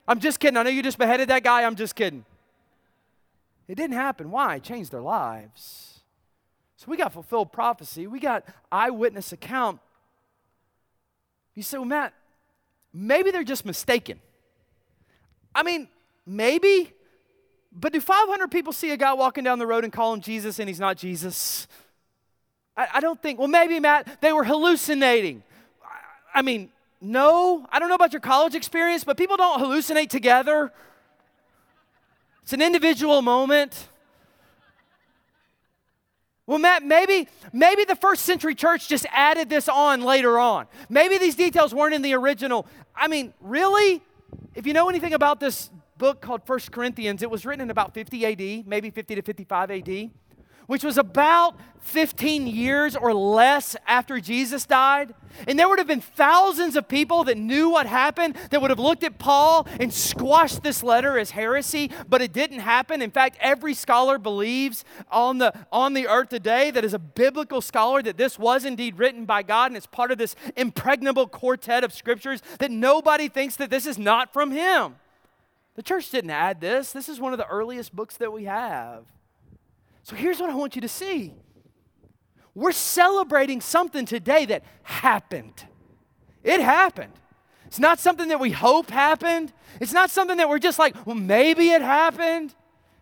I'm 0.06 0.20
just 0.20 0.40
kidding. 0.40 0.58
I 0.58 0.62
know 0.62 0.70
you 0.70 0.82
just 0.82 0.98
beheaded 0.98 1.28
that 1.28 1.42
guy. 1.42 1.64
I'm 1.64 1.76
just 1.76 1.94
kidding. 1.94 2.24
It 3.66 3.76
didn't 3.76 3.96
happen. 3.96 4.30
Why? 4.30 4.56
It 4.56 4.62
changed 4.62 4.90
their 4.90 5.02
lives. 5.02 5.97
So 6.78 6.84
we 6.86 6.96
got 6.96 7.12
fulfilled 7.12 7.52
prophecy, 7.52 8.06
we 8.06 8.20
got 8.20 8.44
eyewitness 8.70 9.32
account. 9.32 9.80
You 11.56 11.64
say, 11.64 11.76
well, 11.76 11.86
Matt, 11.86 12.14
maybe 12.94 13.32
they're 13.32 13.42
just 13.42 13.66
mistaken. 13.66 14.20
I 15.52 15.64
mean, 15.64 15.88
maybe, 16.24 16.92
but 17.72 17.92
do 17.92 18.00
500 18.00 18.48
people 18.52 18.72
see 18.72 18.92
a 18.92 18.96
guy 18.96 19.12
walking 19.12 19.42
down 19.42 19.58
the 19.58 19.66
road 19.66 19.82
and 19.82 19.92
call 19.92 20.14
him 20.14 20.20
Jesus 20.20 20.60
and 20.60 20.68
he's 20.68 20.78
not 20.78 20.96
Jesus? 20.96 21.66
I, 22.76 22.86
I 22.94 23.00
don't 23.00 23.20
think, 23.20 23.40
well, 23.40 23.48
maybe, 23.48 23.80
Matt, 23.80 24.20
they 24.20 24.32
were 24.32 24.44
hallucinating. 24.44 25.42
I, 25.82 26.38
I 26.38 26.42
mean, 26.42 26.70
no, 27.00 27.66
I 27.72 27.80
don't 27.80 27.88
know 27.88 27.96
about 27.96 28.12
your 28.12 28.20
college 28.20 28.54
experience, 28.54 29.02
but 29.02 29.16
people 29.16 29.36
don't 29.36 29.60
hallucinate 29.60 30.10
together. 30.10 30.72
It's 32.44 32.52
an 32.52 32.62
individual 32.62 33.20
moment. 33.20 33.88
Well, 36.48 36.58
Matt, 36.58 36.82
maybe, 36.82 37.28
maybe 37.52 37.84
the 37.84 37.94
first 37.94 38.24
century 38.24 38.54
church 38.54 38.88
just 38.88 39.04
added 39.12 39.50
this 39.50 39.68
on 39.68 40.00
later 40.00 40.38
on. 40.38 40.66
Maybe 40.88 41.18
these 41.18 41.34
details 41.34 41.74
weren't 41.74 41.92
in 41.92 42.00
the 42.00 42.14
original. 42.14 42.66
I 42.96 43.06
mean, 43.06 43.34
really? 43.42 44.00
If 44.54 44.66
you 44.66 44.72
know 44.72 44.88
anything 44.88 45.12
about 45.12 45.40
this 45.40 45.68
book 45.98 46.22
called 46.22 46.42
First 46.46 46.72
Corinthians, 46.72 47.22
it 47.22 47.30
was 47.30 47.44
written 47.44 47.60
in 47.60 47.70
about 47.70 47.92
50 47.92 48.24
AD, 48.24 48.66
maybe 48.66 48.88
50 48.88 49.16
to 49.16 49.20
55 49.20 49.70
AD 49.70 50.10
which 50.68 50.84
was 50.84 50.98
about 50.98 51.56
15 51.80 52.46
years 52.46 52.94
or 52.94 53.14
less 53.14 53.74
after 53.86 54.20
Jesus 54.20 54.66
died. 54.66 55.14
And 55.46 55.58
there 55.58 55.66
would 55.66 55.78
have 55.78 55.88
been 55.88 56.02
thousands 56.02 56.76
of 56.76 56.88
people 56.88 57.24
that 57.24 57.38
knew 57.38 57.70
what 57.70 57.86
happened 57.86 58.36
that 58.50 58.60
would 58.60 58.68
have 58.70 58.78
looked 58.78 59.02
at 59.02 59.18
Paul 59.18 59.66
and 59.80 59.92
squashed 59.92 60.62
this 60.62 60.82
letter 60.82 61.18
as 61.18 61.30
heresy, 61.30 61.90
but 62.06 62.20
it 62.20 62.34
didn't 62.34 62.58
happen. 62.58 63.00
In 63.00 63.10
fact, 63.10 63.38
every 63.40 63.72
scholar 63.72 64.18
believes 64.18 64.84
on 65.10 65.38
the, 65.38 65.54
on 65.72 65.94
the 65.94 66.06
earth 66.06 66.28
today 66.28 66.70
that 66.70 66.84
is 66.84 66.92
a 66.92 66.98
biblical 66.98 67.62
scholar 67.62 68.02
that 68.02 68.18
this 68.18 68.38
was 68.38 68.66
indeed 68.66 68.98
written 68.98 69.24
by 69.24 69.42
God 69.42 69.70
and 69.70 69.76
it's 69.76 69.86
part 69.86 70.12
of 70.12 70.18
this 70.18 70.36
impregnable 70.54 71.26
quartet 71.26 71.82
of 71.82 71.94
scriptures 71.94 72.42
that 72.58 72.70
nobody 72.70 73.28
thinks 73.28 73.56
that 73.56 73.70
this 73.70 73.86
is 73.86 73.96
not 73.98 74.34
from 74.34 74.50
him. 74.50 74.96
The 75.76 75.82
church 75.82 76.10
didn't 76.10 76.30
add 76.30 76.60
this. 76.60 76.92
This 76.92 77.08
is 77.08 77.20
one 77.20 77.32
of 77.32 77.38
the 77.38 77.46
earliest 77.46 77.96
books 77.96 78.18
that 78.18 78.32
we 78.32 78.44
have. 78.44 79.04
So 80.08 80.16
here's 80.16 80.40
what 80.40 80.48
I 80.48 80.54
want 80.54 80.74
you 80.74 80.80
to 80.80 80.88
see 80.88 81.34
we're 82.54 82.72
celebrating 82.72 83.60
something 83.60 84.06
today 84.06 84.46
that 84.46 84.64
happened. 84.82 85.64
It 86.42 86.60
happened. 86.60 87.12
It's 87.66 87.78
not 87.78 87.98
something 87.98 88.28
that 88.28 88.40
we 88.40 88.50
hope 88.50 88.88
happened. 88.88 89.52
It's 89.82 89.92
not 89.92 90.08
something 90.08 90.38
that 90.38 90.48
we're 90.48 90.60
just 90.60 90.78
like, 90.78 90.96
well, 91.06 91.14
maybe 91.14 91.68
it 91.68 91.82
happened. 91.82 92.54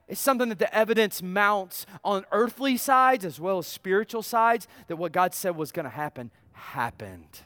It's 0.08 0.20
something 0.20 0.48
that 0.48 0.58
the 0.58 0.74
evidence 0.74 1.22
mounts 1.22 1.86
on 2.04 2.24
earthly 2.32 2.76
sides 2.76 3.24
as 3.24 3.38
well 3.38 3.58
as 3.58 3.68
spiritual 3.68 4.22
sides 4.22 4.66
that 4.88 4.96
what 4.96 5.12
God 5.12 5.32
said 5.32 5.54
was 5.54 5.70
going 5.70 5.84
to 5.84 5.90
happen 5.90 6.32
happened. 6.52 7.42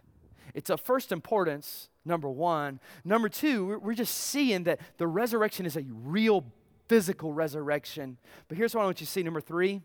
It's 0.55 0.71
of 0.71 0.81
first 0.81 1.13
importance, 1.13 1.91
number 2.07 2.31
one. 2.31 2.81
Number 3.05 3.29
two, 3.29 3.79
we're 3.83 3.93
just 3.93 4.15
seeing 4.15 4.65
that 4.65 4.81
the 4.97 5.07
resurrection 5.07 5.67
is 5.67 5.77
a 5.77 5.85
real 6.03 6.47
physical 6.91 7.33
resurrection. 7.33 8.19
But 8.49 8.59
here's 8.59 8.75
what 8.75 8.83
I 8.83 8.85
want 8.87 9.01
you 9.01 9.07
to 9.07 9.13
see 9.13 9.23
number 9.23 9.41
three 9.41 9.81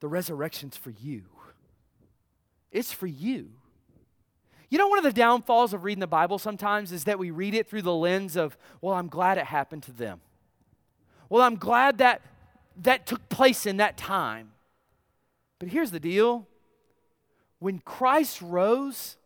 the 0.00 0.08
resurrection's 0.08 0.74
for 0.74 0.88
you. 0.88 1.24
It's 2.72 2.90
for 2.90 3.06
you. 3.06 3.50
You 4.70 4.78
know, 4.78 4.88
one 4.88 4.96
of 4.96 5.04
the 5.04 5.12
downfalls 5.12 5.74
of 5.74 5.84
reading 5.84 6.00
the 6.00 6.06
Bible 6.06 6.38
sometimes 6.38 6.90
is 6.90 7.04
that 7.04 7.18
we 7.18 7.30
read 7.30 7.54
it 7.54 7.68
through 7.68 7.82
the 7.82 7.92
lens 7.94 8.34
of, 8.34 8.56
well, 8.80 8.94
I'm 8.94 9.08
glad 9.08 9.36
it 9.36 9.44
happened 9.44 9.82
to 9.84 9.92
them. 9.92 10.22
Well, 11.28 11.42
I'm 11.42 11.56
glad 11.56 11.98
that 11.98 12.22
that 12.78 13.06
took 13.06 13.28
place 13.28 13.66
in 13.66 13.76
that 13.76 13.98
time. 13.98 14.52
But 15.58 15.68
here's 15.68 15.90
the 15.90 16.00
deal 16.00 16.46
when 17.58 17.80
Christ 17.80 18.40
rose, 18.40 19.18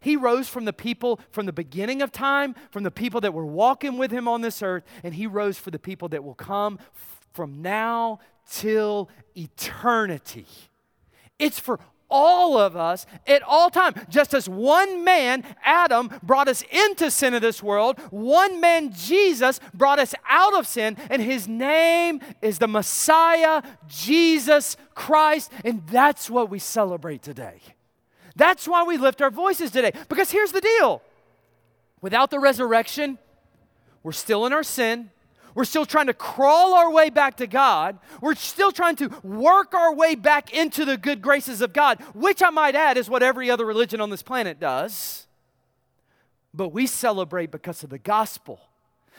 he 0.00 0.16
rose 0.16 0.48
from 0.48 0.64
the 0.64 0.72
people 0.72 1.20
from 1.30 1.46
the 1.46 1.52
beginning 1.52 2.02
of 2.02 2.12
time, 2.12 2.54
from 2.70 2.82
the 2.82 2.90
people 2.90 3.20
that 3.20 3.34
were 3.34 3.46
walking 3.46 3.98
with 3.98 4.10
him 4.10 4.28
on 4.28 4.40
this 4.40 4.62
earth, 4.62 4.84
and 5.02 5.14
he 5.14 5.26
rose 5.26 5.58
for 5.58 5.70
the 5.70 5.78
people 5.78 6.08
that 6.08 6.24
will 6.24 6.34
come 6.34 6.78
from 7.32 7.62
now 7.62 8.20
till 8.50 9.08
eternity. 9.36 10.46
It's 11.38 11.58
for 11.58 11.78
all 12.10 12.58
of 12.58 12.76
us 12.76 13.06
at 13.26 13.42
all 13.42 13.70
time. 13.70 13.94
Just 14.08 14.34
as 14.34 14.48
one 14.48 15.04
man, 15.04 15.44
Adam, 15.62 16.10
brought 16.22 16.48
us 16.48 16.62
into 16.70 17.10
sin 17.10 17.34
of 17.34 17.42
this 17.42 17.62
world, 17.62 17.98
one 18.10 18.60
man, 18.60 18.92
Jesus, 18.92 19.60
brought 19.74 19.98
us 19.98 20.14
out 20.28 20.54
of 20.54 20.66
sin, 20.66 20.96
and 21.10 21.22
his 21.22 21.46
name 21.46 22.20
is 22.40 22.58
the 22.58 22.68
Messiah, 22.68 23.62
Jesus 23.86 24.76
Christ, 24.94 25.52
and 25.64 25.86
that's 25.88 26.30
what 26.30 26.50
we 26.50 26.58
celebrate 26.58 27.22
today. 27.22 27.60
That's 28.38 28.68
why 28.68 28.84
we 28.84 28.96
lift 28.96 29.20
our 29.20 29.30
voices 29.30 29.72
today. 29.72 29.92
Because 30.08 30.30
here's 30.30 30.52
the 30.52 30.60
deal 30.60 31.02
without 32.00 32.30
the 32.30 32.38
resurrection, 32.38 33.18
we're 34.02 34.12
still 34.12 34.46
in 34.46 34.52
our 34.54 34.62
sin. 34.62 35.10
We're 35.54 35.64
still 35.64 35.86
trying 35.86 36.06
to 36.06 36.14
crawl 36.14 36.74
our 36.74 36.88
way 36.88 37.10
back 37.10 37.38
to 37.38 37.48
God. 37.48 37.98
We're 38.20 38.36
still 38.36 38.70
trying 38.70 38.94
to 38.96 39.08
work 39.24 39.74
our 39.74 39.92
way 39.92 40.14
back 40.14 40.54
into 40.54 40.84
the 40.84 40.96
good 40.96 41.20
graces 41.20 41.60
of 41.60 41.72
God, 41.72 42.00
which 42.14 42.40
I 42.44 42.50
might 42.50 42.76
add 42.76 42.96
is 42.96 43.10
what 43.10 43.24
every 43.24 43.50
other 43.50 43.66
religion 43.66 44.00
on 44.00 44.08
this 44.08 44.22
planet 44.22 44.60
does. 44.60 45.26
But 46.54 46.68
we 46.68 46.86
celebrate 46.86 47.50
because 47.50 47.82
of 47.82 47.90
the 47.90 47.98
gospel. 47.98 48.60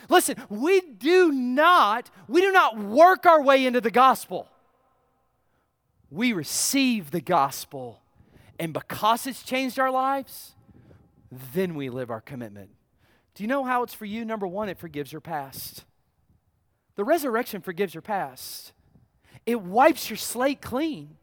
Listen, 0.08 0.38
we 0.47 0.79
do 0.79 1.29
not 1.34 2.10
we 2.29 2.39
do 2.39 2.53
not 2.53 2.77
work 2.77 3.25
our 3.25 3.41
way 3.41 3.65
into 3.65 3.82
the 3.82 3.91
gospel. 3.91 4.47
We 6.10 6.32
receive 6.32 7.12
the 7.12 7.21
gospel 7.21 7.99
and 8.60 8.74
because 8.74 9.26
it's 9.26 9.41
changed 9.41 9.80
our 9.80 9.89
lives, 9.89 10.54
then 11.54 11.76
we 11.76 11.89
live 11.89 12.12
our 12.12 12.22
commitment. 12.22 12.69
Do 13.34 13.43
you 13.43 13.48
know 13.48 13.63
how 13.63 13.84
it's 13.84 13.93
for 13.93 14.06
you? 14.06 14.26
Number 14.26 14.45
1, 14.45 14.69
it 14.69 14.78
forgives 14.78 15.12
your 15.12 15.22
past. 15.22 15.86
The 16.95 17.06
resurrection 17.06 17.62
forgives 17.62 17.93
your 17.93 18.02
past, 18.02 18.74
it 19.45 19.62
wipes 19.62 20.10
your 20.10 20.17
slate 20.17 20.62
clean. 20.62 21.15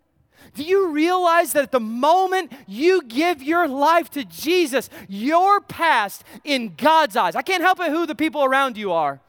Do 0.54 0.62
you 0.62 0.90
realize 0.90 1.54
that 1.54 1.62
at 1.64 1.72
the 1.72 1.80
moment 1.80 2.52
you 2.66 3.02
give 3.02 3.42
your 3.42 3.66
life 3.66 4.10
to 4.10 4.24
Jesus, 4.24 4.90
your 5.08 5.60
past 5.60 6.24
in 6.44 6.74
God's 6.76 7.16
eyes, 7.16 7.34
I 7.34 7.42
can't 7.42 7.62
help 7.62 7.80
it 7.80 7.90
who 7.90 8.06
the 8.06 8.14
people 8.14 8.44
around 8.44 8.76
you 8.76 8.92
are, 8.92 9.20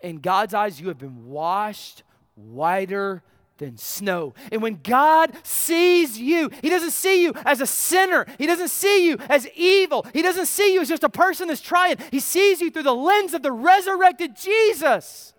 in 0.00 0.18
God's 0.18 0.54
eyes, 0.54 0.80
you 0.80 0.88
have 0.88 0.98
been 0.98 1.26
washed 1.26 2.02
whiter 2.34 3.22
than 3.58 3.76
snow. 3.76 4.34
And 4.50 4.62
when 4.62 4.80
God 4.82 5.32
sees 5.42 6.18
you, 6.18 6.50
He 6.62 6.68
doesn't 6.68 6.90
see 6.90 7.22
you 7.22 7.32
as 7.44 7.60
a 7.60 7.66
sinner. 7.66 8.26
He 8.38 8.46
doesn't 8.46 8.68
see 8.68 9.06
you 9.06 9.18
as 9.28 9.48
evil. 9.54 10.06
He 10.12 10.22
doesn't 10.22 10.46
see 10.46 10.74
you 10.74 10.80
as 10.80 10.88
just 10.88 11.04
a 11.04 11.08
person 11.08 11.48
that's 11.48 11.60
trying. 11.60 11.98
He 12.10 12.20
sees 12.20 12.60
you 12.60 12.70
through 12.70 12.82
the 12.82 12.94
lens 12.94 13.34
of 13.34 13.42
the 13.42 13.52
resurrected 13.52 14.36
Jesus. 14.36 15.34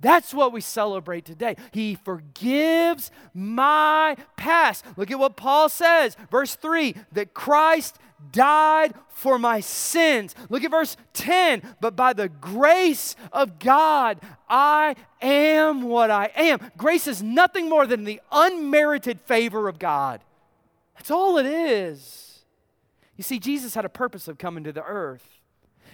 That's 0.00 0.32
what 0.32 0.52
we 0.52 0.60
celebrate 0.60 1.24
today. 1.24 1.56
He 1.72 1.96
forgives 1.96 3.10
my 3.34 4.16
past. 4.36 4.84
Look 4.96 5.10
at 5.10 5.18
what 5.18 5.36
Paul 5.36 5.68
says, 5.68 6.16
verse 6.30 6.54
3 6.54 6.94
that 7.12 7.34
Christ 7.34 7.98
died 8.32 8.94
for 9.08 9.38
my 9.38 9.60
sins. 9.60 10.34
Look 10.48 10.64
at 10.64 10.70
verse 10.70 10.96
10. 11.14 11.62
But 11.80 11.96
by 11.96 12.12
the 12.12 12.28
grace 12.28 13.16
of 13.32 13.58
God, 13.58 14.20
I 14.48 14.96
am 15.20 15.82
what 15.82 16.10
I 16.10 16.30
am. 16.36 16.60
Grace 16.76 17.06
is 17.06 17.22
nothing 17.22 17.68
more 17.68 17.86
than 17.86 18.04
the 18.04 18.20
unmerited 18.30 19.20
favor 19.20 19.68
of 19.68 19.78
God. 19.78 20.20
That's 20.96 21.10
all 21.10 21.38
it 21.38 21.46
is. 21.46 22.40
You 23.16 23.24
see, 23.24 23.38
Jesus 23.38 23.74
had 23.74 23.84
a 23.84 23.90
purpose 23.90 24.28
of 24.28 24.38
coming 24.38 24.64
to 24.64 24.72
the 24.72 24.84
earth. 24.84 25.28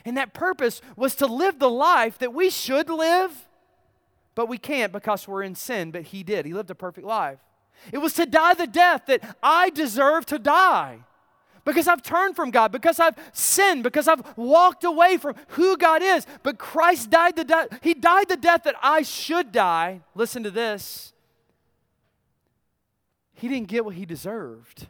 And 0.04 0.16
that 0.16 0.34
purpose 0.34 0.82
was 0.96 1.14
to 1.16 1.26
live 1.26 1.58
the 1.58 1.70
life 1.70 2.18
that 2.18 2.34
we 2.34 2.50
should 2.50 2.90
live 2.90 3.46
but 4.34 4.48
we 4.48 4.58
can't 4.58 4.92
because 4.92 5.28
we're 5.28 5.42
in 5.42 5.54
sin, 5.54 5.90
but 5.90 6.02
he 6.04 6.22
did. 6.22 6.46
He 6.46 6.52
lived 6.52 6.70
a 6.70 6.74
perfect 6.74 7.06
life. 7.06 7.38
It 7.92 7.98
was 7.98 8.14
to 8.14 8.26
die 8.26 8.54
the 8.54 8.66
death 8.66 9.06
that 9.06 9.36
I 9.42 9.70
deserve 9.70 10.26
to 10.26 10.38
die 10.38 11.00
because 11.64 11.88
I've 11.88 12.02
turned 12.02 12.36
from 12.36 12.50
God, 12.50 12.72
because 12.72 13.00
I've 13.00 13.16
sinned, 13.32 13.82
because 13.82 14.06
I've 14.06 14.36
walked 14.36 14.84
away 14.84 15.16
from 15.16 15.34
who 15.48 15.76
God 15.76 16.02
is. 16.02 16.26
But 16.42 16.58
Christ 16.58 17.10
died 17.10 17.36
the 17.36 17.44
death, 17.44 17.68
He 17.82 17.94
died 17.94 18.28
the 18.28 18.36
death 18.36 18.64
that 18.64 18.76
I 18.82 19.02
should 19.02 19.52
die. 19.52 20.02
Listen 20.14 20.42
to 20.42 20.50
this. 20.50 21.12
He 23.32 23.48
didn't 23.48 23.68
get 23.68 23.84
what 23.84 23.94
he 23.94 24.06
deserved. 24.06 24.86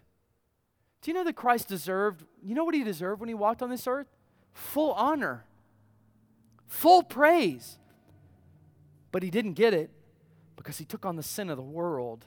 Do 1.00 1.10
you 1.10 1.14
know 1.14 1.24
that 1.24 1.34
Christ 1.34 1.68
deserved, 1.68 2.24
you 2.42 2.54
know 2.54 2.64
what 2.64 2.74
he 2.74 2.84
deserved 2.84 3.20
when 3.20 3.28
he 3.28 3.34
walked 3.34 3.62
on 3.62 3.70
this 3.70 3.86
earth? 3.86 4.06
Full 4.52 4.92
honor, 4.92 5.44
full 6.66 7.02
praise. 7.02 7.78
But 9.10 9.22
he 9.22 9.30
didn't 9.30 9.52
get 9.52 9.74
it 9.74 9.90
because 10.56 10.78
he 10.78 10.84
took 10.84 11.06
on 11.06 11.16
the 11.16 11.22
sin 11.22 11.48
of 11.48 11.56
the 11.56 11.62
world. 11.62 12.26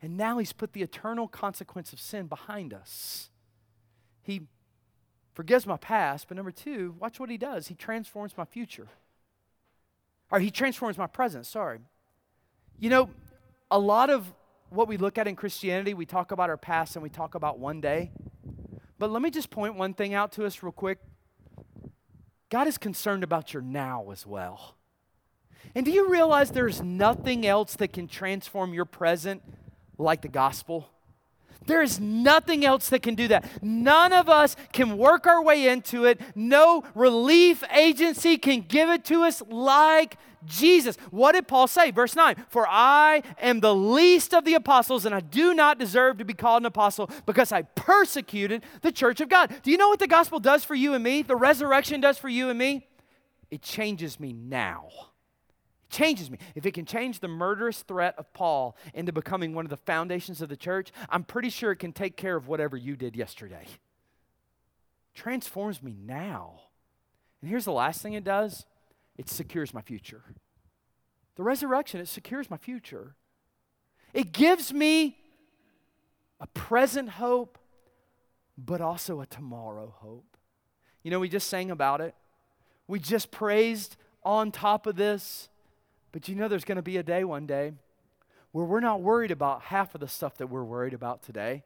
And 0.00 0.16
now 0.16 0.38
he's 0.38 0.52
put 0.52 0.72
the 0.72 0.82
eternal 0.82 1.26
consequence 1.26 1.92
of 1.92 2.00
sin 2.00 2.26
behind 2.26 2.72
us. 2.72 3.30
He 4.22 4.42
forgives 5.34 5.66
my 5.66 5.76
past, 5.76 6.28
but 6.28 6.36
number 6.36 6.50
two, 6.50 6.94
watch 6.98 7.18
what 7.18 7.30
he 7.30 7.36
does. 7.36 7.68
He 7.68 7.74
transforms 7.74 8.36
my 8.36 8.44
future. 8.44 8.88
Or 10.30 10.40
he 10.40 10.50
transforms 10.50 10.98
my 10.98 11.06
present, 11.06 11.46
sorry. 11.46 11.80
You 12.78 12.90
know, 12.90 13.10
a 13.70 13.78
lot 13.78 14.10
of 14.10 14.32
what 14.70 14.88
we 14.88 14.96
look 14.96 15.18
at 15.18 15.26
in 15.26 15.34
Christianity, 15.34 15.94
we 15.94 16.06
talk 16.06 16.30
about 16.30 16.50
our 16.50 16.56
past 16.56 16.94
and 16.94 17.02
we 17.02 17.08
talk 17.08 17.34
about 17.34 17.58
one 17.58 17.80
day. 17.80 18.12
But 18.98 19.10
let 19.10 19.22
me 19.22 19.30
just 19.30 19.50
point 19.50 19.76
one 19.76 19.94
thing 19.94 20.14
out 20.14 20.32
to 20.32 20.44
us 20.44 20.62
real 20.62 20.72
quick. 20.72 20.98
God 22.50 22.66
is 22.66 22.78
concerned 22.78 23.24
about 23.24 23.52
your 23.52 23.62
now 23.62 24.10
as 24.10 24.26
well. 24.26 24.74
And 25.74 25.84
do 25.84 25.92
you 25.92 26.08
realize 26.08 26.50
there's 26.50 26.82
nothing 26.82 27.46
else 27.46 27.76
that 27.76 27.92
can 27.92 28.08
transform 28.08 28.72
your 28.72 28.84
present 28.84 29.42
like 29.98 30.22
the 30.22 30.28
gospel? 30.28 30.88
There 31.66 31.82
is 31.82 32.00
nothing 32.00 32.64
else 32.64 32.88
that 32.88 33.02
can 33.02 33.14
do 33.14 33.28
that. 33.28 33.62
None 33.62 34.12
of 34.12 34.28
us 34.28 34.56
can 34.72 34.96
work 34.96 35.26
our 35.26 35.42
way 35.42 35.68
into 35.68 36.06
it. 36.06 36.20
No 36.34 36.82
relief 36.94 37.62
agency 37.74 38.38
can 38.38 38.62
give 38.62 38.88
it 38.88 39.04
to 39.06 39.22
us 39.24 39.42
like 39.48 40.16
Jesus. 40.46 40.96
What 41.10 41.32
did 41.32 41.46
Paul 41.46 41.66
say? 41.66 41.90
Verse 41.90 42.16
9 42.16 42.36
For 42.48 42.66
I 42.66 43.22
am 43.38 43.60
the 43.60 43.74
least 43.74 44.32
of 44.32 44.44
the 44.44 44.54
apostles, 44.54 45.04
and 45.04 45.14
I 45.14 45.20
do 45.20 45.52
not 45.52 45.78
deserve 45.78 46.18
to 46.18 46.24
be 46.24 46.32
called 46.32 46.62
an 46.62 46.66
apostle 46.66 47.10
because 47.26 47.52
I 47.52 47.62
persecuted 47.62 48.62
the 48.80 48.92
church 48.92 49.20
of 49.20 49.28
God. 49.28 49.52
Do 49.62 49.70
you 49.70 49.76
know 49.76 49.88
what 49.88 49.98
the 49.98 50.06
gospel 50.06 50.40
does 50.40 50.64
for 50.64 50.74
you 50.74 50.94
and 50.94 51.04
me? 51.04 51.22
The 51.22 51.36
resurrection 51.36 52.00
does 52.00 52.16
for 52.16 52.28
you 52.28 52.48
and 52.48 52.58
me? 52.58 52.86
It 53.50 53.62
changes 53.62 54.18
me 54.18 54.32
now 54.32 54.88
changes 55.90 56.30
me. 56.30 56.38
If 56.54 56.66
it 56.66 56.72
can 56.72 56.84
change 56.84 57.20
the 57.20 57.28
murderous 57.28 57.82
threat 57.82 58.14
of 58.18 58.32
Paul 58.32 58.76
into 58.94 59.12
becoming 59.12 59.54
one 59.54 59.64
of 59.64 59.70
the 59.70 59.76
foundations 59.76 60.42
of 60.42 60.48
the 60.48 60.56
church, 60.56 60.92
I'm 61.08 61.24
pretty 61.24 61.50
sure 61.50 61.72
it 61.72 61.76
can 61.76 61.92
take 61.92 62.16
care 62.16 62.36
of 62.36 62.48
whatever 62.48 62.76
you 62.76 62.96
did 62.96 63.16
yesterday. 63.16 63.66
Transforms 65.14 65.82
me 65.82 65.96
now. 66.00 66.60
And 67.40 67.50
here's 67.50 67.64
the 67.64 67.72
last 67.72 68.02
thing 68.02 68.12
it 68.12 68.24
does 68.24 68.66
it 69.16 69.28
secures 69.28 69.74
my 69.74 69.82
future. 69.82 70.22
The 71.36 71.42
resurrection, 71.42 72.00
it 72.00 72.08
secures 72.08 72.50
my 72.50 72.56
future. 72.56 73.14
It 74.12 74.32
gives 74.32 74.72
me 74.72 75.18
a 76.40 76.46
present 76.48 77.10
hope, 77.10 77.58
but 78.56 78.80
also 78.80 79.20
a 79.20 79.26
tomorrow 79.26 79.94
hope. 79.98 80.36
You 81.02 81.10
know, 81.10 81.20
we 81.20 81.28
just 81.28 81.48
sang 81.48 81.70
about 81.70 82.00
it. 82.00 82.14
We 82.86 82.98
just 82.98 83.30
praised 83.30 83.96
on 84.24 84.50
top 84.50 84.86
of 84.86 84.96
this 84.96 85.48
but 86.12 86.28
you 86.28 86.34
know, 86.34 86.48
there's 86.48 86.64
going 86.64 86.76
to 86.76 86.82
be 86.82 86.96
a 86.96 87.02
day 87.02 87.24
one 87.24 87.46
day 87.46 87.72
where 88.52 88.64
we're 88.64 88.80
not 88.80 89.02
worried 89.02 89.30
about 89.30 89.62
half 89.62 89.94
of 89.94 90.00
the 90.00 90.08
stuff 90.08 90.36
that 90.38 90.46
we're 90.48 90.64
worried 90.64 90.94
about 90.94 91.22
today. 91.22 91.64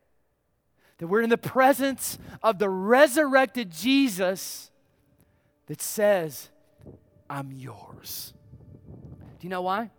That 0.98 1.06
we're 1.06 1.22
in 1.22 1.30
the 1.30 1.38
presence 1.38 2.18
of 2.42 2.58
the 2.58 2.68
resurrected 2.68 3.70
Jesus 3.70 4.70
that 5.66 5.80
says, 5.80 6.50
I'm 7.30 7.52
yours. 7.52 8.34
Do 9.40 9.46
you 9.46 9.48
know 9.48 9.62
why? 9.62 9.90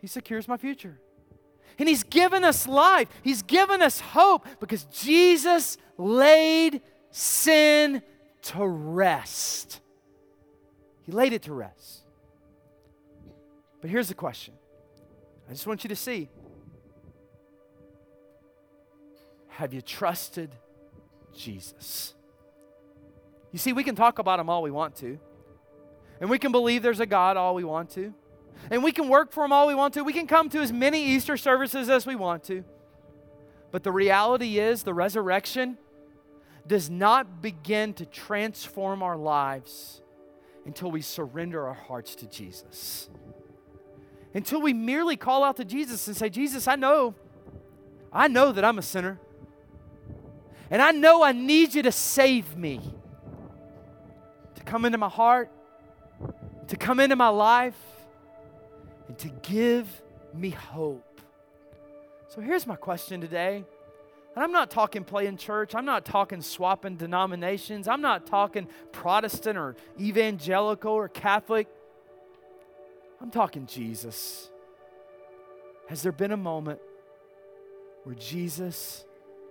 He 0.00 0.06
secures 0.06 0.48
my 0.48 0.56
future. 0.56 0.98
And 1.78 1.88
He's 1.88 2.02
given 2.02 2.44
us 2.44 2.66
life, 2.66 3.08
He's 3.22 3.42
given 3.42 3.82
us 3.82 4.00
hope 4.00 4.46
because 4.60 4.84
Jesus 4.84 5.76
laid 5.98 6.80
sin 7.10 8.02
to 8.42 8.66
rest. 8.66 9.80
He 11.02 11.12
laid 11.12 11.32
it 11.32 11.42
to 11.42 11.52
rest. 11.52 12.05
But 13.80 13.90
here's 13.90 14.08
the 14.08 14.14
question 14.14 14.54
I 15.48 15.52
just 15.52 15.66
want 15.66 15.84
you 15.84 15.88
to 15.88 15.96
see 15.96 16.28
have 19.48 19.72
you 19.72 19.80
trusted 19.80 20.54
Jesus? 21.34 22.14
You 23.52 23.58
see, 23.58 23.72
we 23.72 23.84
can 23.84 23.94
talk 23.94 24.18
about 24.18 24.38
him 24.38 24.50
all 24.50 24.62
we 24.62 24.70
want 24.70 24.96
to, 24.96 25.18
and 26.20 26.28
we 26.28 26.38
can 26.38 26.52
believe 26.52 26.82
there's 26.82 27.00
a 27.00 27.06
God 27.06 27.38
all 27.38 27.54
we 27.54 27.64
want 27.64 27.90
to, 27.90 28.12
and 28.70 28.84
we 28.84 28.92
can 28.92 29.08
work 29.08 29.32
for 29.32 29.44
him 29.44 29.52
all 29.52 29.66
we 29.66 29.74
want 29.74 29.94
to. 29.94 30.02
We 30.02 30.12
can 30.12 30.26
come 30.26 30.50
to 30.50 30.60
as 30.60 30.72
many 30.72 31.02
Easter 31.02 31.36
services 31.36 31.88
as 31.88 32.04
we 32.04 32.16
want 32.16 32.44
to. 32.44 32.64
But 33.70 33.82
the 33.82 33.92
reality 33.92 34.58
is, 34.58 34.82
the 34.82 34.94
resurrection 34.94 35.78
does 36.66 36.90
not 36.90 37.40
begin 37.40 37.94
to 37.94 38.06
transform 38.06 39.02
our 39.02 39.16
lives 39.16 40.02
until 40.64 40.90
we 40.90 41.00
surrender 41.00 41.66
our 41.66 41.74
hearts 41.74 42.14
to 42.16 42.26
Jesus. 42.26 43.08
Until 44.36 44.60
we 44.60 44.74
merely 44.74 45.16
call 45.16 45.42
out 45.42 45.56
to 45.56 45.64
Jesus 45.64 46.06
and 46.08 46.14
say, 46.14 46.28
Jesus, 46.28 46.68
I 46.68 46.76
know, 46.76 47.14
I 48.12 48.28
know 48.28 48.52
that 48.52 48.66
I'm 48.66 48.76
a 48.76 48.82
sinner. 48.82 49.18
And 50.70 50.82
I 50.82 50.90
know 50.90 51.22
I 51.22 51.32
need 51.32 51.74
you 51.74 51.82
to 51.84 51.90
save 51.90 52.54
me, 52.54 52.82
to 54.56 54.62
come 54.64 54.84
into 54.84 54.98
my 54.98 55.08
heart, 55.08 55.50
to 56.68 56.76
come 56.76 57.00
into 57.00 57.16
my 57.16 57.28
life, 57.28 57.78
and 59.08 59.16
to 59.20 59.28
give 59.40 59.88
me 60.34 60.50
hope. 60.50 61.22
So 62.28 62.42
here's 62.42 62.66
my 62.66 62.76
question 62.76 63.22
today 63.22 63.64
and 64.36 64.44
I'm 64.44 64.52
not 64.52 64.70
talking 64.70 65.02
playing 65.02 65.38
church. 65.38 65.74
I'm 65.74 65.86
not 65.86 66.04
talking 66.04 66.42
swapping 66.42 66.96
denominations. 66.96 67.88
I'm 67.88 68.02
not 68.02 68.26
talking 68.26 68.68
Protestant 68.92 69.56
or 69.56 69.76
evangelical 69.98 70.92
or 70.92 71.08
Catholic. 71.08 71.68
I'm 73.20 73.30
talking 73.30 73.66
Jesus. 73.66 74.50
Has 75.88 76.02
there 76.02 76.12
been 76.12 76.32
a 76.32 76.36
moment 76.36 76.80
where 78.04 78.14
Jesus 78.14 79.04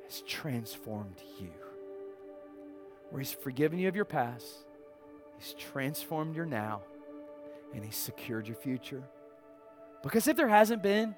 has 0.05 0.21
transformed 0.21 1.21
you? 1.39 1.49
Where 3.09 3.19
He's 3.19 3.31
forgiven 3.31 3.79
you 3.79 3.87
of 3.87 3.95
your 3.95 4.05
past, 4.05 4.45
He's 5.37 5.53
transformed 5.53 6.35
your 6.35 6.45
now, 6.45 6.81
and 7.73 7.83
He's 7.83 7.95
secured 7.95 8.47
your 8.47 8.57
future? 8.57 9.03
Because 10.03 10.27
if 10.27 10.37
there 10.37 10.47
hasn't 10.47 10.83
been, 10.83 11.15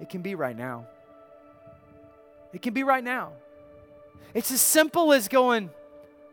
it 0.00 0.08
can 0.08 0.22
be 0.22 0.34
right 0.34 0.56
now. 0.56 0.86
It 2.52 2.62
can 2.62 2.74
be 2.74 2.82
right 2.82 3.02
now. 3.02 3.32
It's 4.34 4.50
as 4.50 4.60
simple 4.60 5.12
as 5.12 5.28
going, 5.28 5.70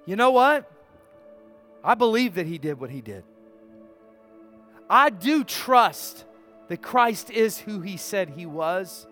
you 0.06 0.15
know 0.15 0.32
what? 0.32 0.69
I 1.84 1.95
believe 1.95 2.36
that 2.36 2.45
he 2.45 2.58
did 2.58 2.79
what 2.79 2.89
he 2.89 3.01
did. 3.01 3.23
I 4.93 5.10
do 5.10 5.43
trust 5.43 6.23
that 6.67 6.84
Christ 6.84 7.32
is 7.32 7.58
who 7.58 7.82
he 7.82 7.97
said 7.97 8.29
he 8.29 8.45
was. 8.45 9.08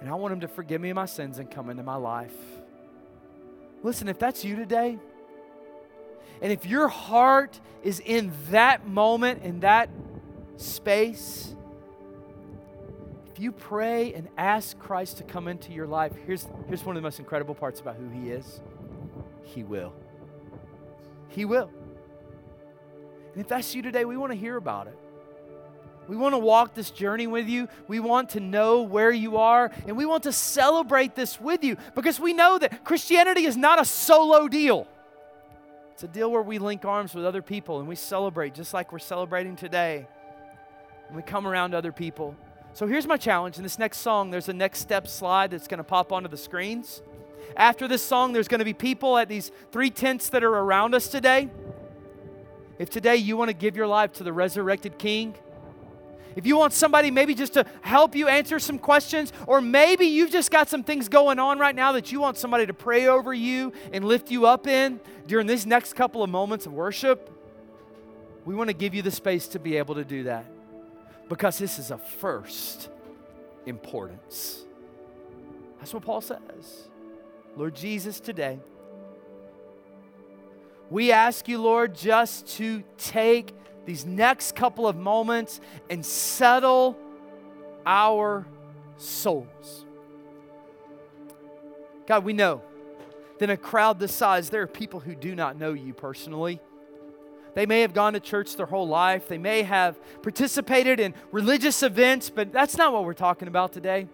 And 0.00 0.08
I 0.08 0.14
want 0.14 0.32
him 0.32 0.40
to 0.40 0.48
forgive 0.48 0.80
me 0.80 0.90
my 0.94 1.04
sins 1.04 1.38
and 1.38 1.50
come 1.50 1.68
into 1.68 1.82
my 1.82 1.96
life. 1.96 2.32
Listen, 3.82 4.08
if 4.08 4.18
that's 4.18 4.46
you 4.46 4.56
today, 4.56 4.98
and 6.40 6.50
if 6.50 6.64
your 6.64 6.88
heart 6.88 7.60
is 7.82 8.00
in 8.00 8.32
that 8.48 8.88
moment, 8.88 9.42
in 9.42 9.60
that 9.60 9.90
space, 10.56 11.54
if 13.30 13.38
you 13.38 13.52
pray 13.52 14.14
and 14.14 14.28
ask 14.38 14.78
Christ 14.78 15.18
to 15.18 15.24
come 15.24 15.46
into 15.46 15.74
your 15.74 15.86
life, 15.86 16.12
here's, 16.24 16.48
here's 16.68 16.86
one 16.86 16.96
of 16.96 17.02
the 17.02 17.06
most 17.06 17.18
incredible 17.18 17.54
parts 17.54 17.80
about 17.80 17.96
who 17.96 18.08
He 18.08 18.30
is 18.30 18.62
He 19.42 19.62
will. 19.62 19.92
He 21.28 21.44
will. 21.44 21.70
And 23.38 23.44
if 23.44 23.50
that's 23.50 23.72
you 23.72 23.82
today, 23.82 24.04
we 24.04 24.16
want 24.16 24.32
to 24.32 24.36
hear 24.36 24.56
about 24.56 24.88
it. 24.88 24.98
We 26.08 26.16
want 26.16 26.34
to 26.34 26.40
walk 26.40 26.74
this 26.74 26.90
journey 26.90 27.28
with 27.28 27.46
you. 27.46 27.68
We 27.86 28.00
want 28.00 28.30
to 28.30 28.40
know 28.40 28.82
where 28.82 29.12
you 29.12 29.36
are, 29.36 29.70
and 29.86 29.96
we 29.96 30.06
want 30.06 30.24
to 30.24 30.32
celebrate 30.32 31.14
this 31.14 31.40
with 31.40 31.62
you 31.62 31.76
because 31.94 32.18
we 32.18 32.32
know 32.32 32.58
that 32.58 32.82
Christianity 32.82 33.44
is 33.44 33.56
not 33.56 33.80
a 33.80 33.84
solo 33.84 34.48
deal. 34.48 34.88
It's 35.92 36.02
a 36.02 36.08
deal 36.08 36.32
where 36.32 36.42
we 36.42 36.58
link 36.58 36.84
arms 36.84 37.14
with 37.14 37.24
other 37.24 37.40
people 37.40 37.78
and 37.78 37.86
we 37.86 37.94
celebrate 37.94 38.54
just 38.54 38.74
like 38.74 38.90
we're 38.90 38.98
celebrating 38.98 39.54
today. 39.54 40.08
And 41.06 41.16
we 41.16 41.22
come 41.22 41.46
around 41.46 41.74
other 41.74 41.92
people. 41.92 42.34
So 42.72 42.88
here's 42.88 43.06
my 43.06 43.18
challenge. 43.18 43.56
In 43.56 43.62
this 43.62 43.78
next 43.78 43.98
song, 43.98 44.32
there's 44.32 44.48
a 44.48 44.52
next 44.52 44.80
step 44.80 45.06
slide 45.06 45.52
that's 45.52 45.68
going 45.68 45.78
to 45.78 45.84
pop 45.84 46.10
onto 46.10 46.28
the 46.28 46.36
screens. 46.36 47.02
After 47.56 47.86
this 47.86 48.02
song, 48.02 48.32
there's 48.32 48.48
going 48.48 48.58
to 48.58 48.64
be 48.64 48.74
people 48.74 49.16
at 49.16 49.28
these 49.28 49.52
three 49.70 49.90
tents 49.90 50.28
that 50.30 50.42
are 50.42 50.52
around 50.52 50.96
us 50.96 51.06
today. 51.06 51.48
If 52.78 52.90
today 52.90 53.16
you 53.16 53.36
want 53.36 53.48
to 53.48 53.54
give 53.54 53.76
your 53.76 53.86
life 53.86 54.12
to 54.14 54.24
the 54.24 54.32
resurrected 54.32 54.98
King, 54.98 55.34
if 56.36 56.46
you 56.46 56.56
want 56.56 56.72
somebody 56.72 57.10
maybe 57.10 57.34
just 57.34 57.54
to 57.54 57.66
help 57.80 58.14
you 58.14 58.28
answer 58.28 58.60
some 58.60 58.78
questions, 58.78 59.32
or 59.46 59.60
maybe 59.60 60.06
you've 60.06 60.30
just 60.30 60.50
got 60.50 60.68
some 60.68 60.84
things 60.84 61.08
going 61.08 61.40
on 61.40 61.58
right 61.58 61.74
now 61.74 61.92
that 61.92 62.12
you 62.12 62.20
want 62.20 62.36
somebody 62.36 62.66
to 62.66 62.74
pray 62.74 63.08
over 63.08 63.34
you 63.34 63.72
and 63.92 64.04
lift 64.04 64.30
you 64.30 64.46
up 64.46 64.68
in 64.68 65.00
during 65.26 65.46
these 65.46 65.66
next 65.66 65.94
couple 65.94 66.22
of 66.22 66.30
moments 66.30 66.64
of 66.66 66.72
worship, 66.72 67.30
we 68.44 68.54
want 68.54 68.68
to 68.68 68.74
give 68.74 68.94
you 68.94 69.02
the 69.02 69.10
space 69.10 69.48
to 69.48 69.58
be 69.58 69.76
able 69.76 69.96
to 69.96 70.04
do 70.04 70.22
that 70.24 70.46
because 71.28 71.58
this 71.58 71.78
is 71.78 71.90
a 71.90 71.98
first 71.98 72.88
importance. 73.66 74.64
That's 75.78 75.92
what 75.92 76.04
Paul 76.04 76.20
says. 76.20 76.88
Lord 77.56 77.74
Jesus, 77.74 78.20
today, 78.20 78.60
we 80.90 81.12
ask 81.12 81.48
you, 81.48 81.60
Lord, 81.60 81.94
just 81.94 82.46
to 82.56 82.82
take 82.96 83.54
these 83.84 84.04
next 84.04 84.54
couple 84.54 84.86
of 84.86 84.96
moments 84.96 85.60
and 85.90 86.04
settle 86.04 86.96
our 87.86 88.46
souls. 88.96 89.86
God, 92.06 92.24
we 92.24 92.32
know 92.32 92.62
that 93.38 93.44
in 93.44 93.50
a 93.50 93.56
crowd 93.56 93.98
this 93.98 94.14
size, 94.14 94.50
there 94.50 94.62
are 94.62 94.66
people 94.66 95.00
who 95.00 95.14
do 95.14 95.34
not 95.34 95.58
know 95.58 95.72
you 95.72 95.94
personally. 95.94 96.60
They 97.54 97.66
may 97.66 97.80
have 97.80 97.92
gone 97.92 98.12
to 98.12 98.20
church 98.20 98.56
their 98.56 98.66
whole 98.66 98.86
life. 98.86 99.28
They 99.28 99.38
may 99.38 99.62
have 99.62 99.98
participated 100.22 101.00
in 101.00 101.14
religious 101.32 101.82
events, 101.82 102.30
but 102.30 102.52
that's 102.52 102.76
not 102.76 102.92
what 102.92 103.04
we're 103.04 103.14
talking 103.14 103.48
about 103.48 103.72
today. 103.72 104.06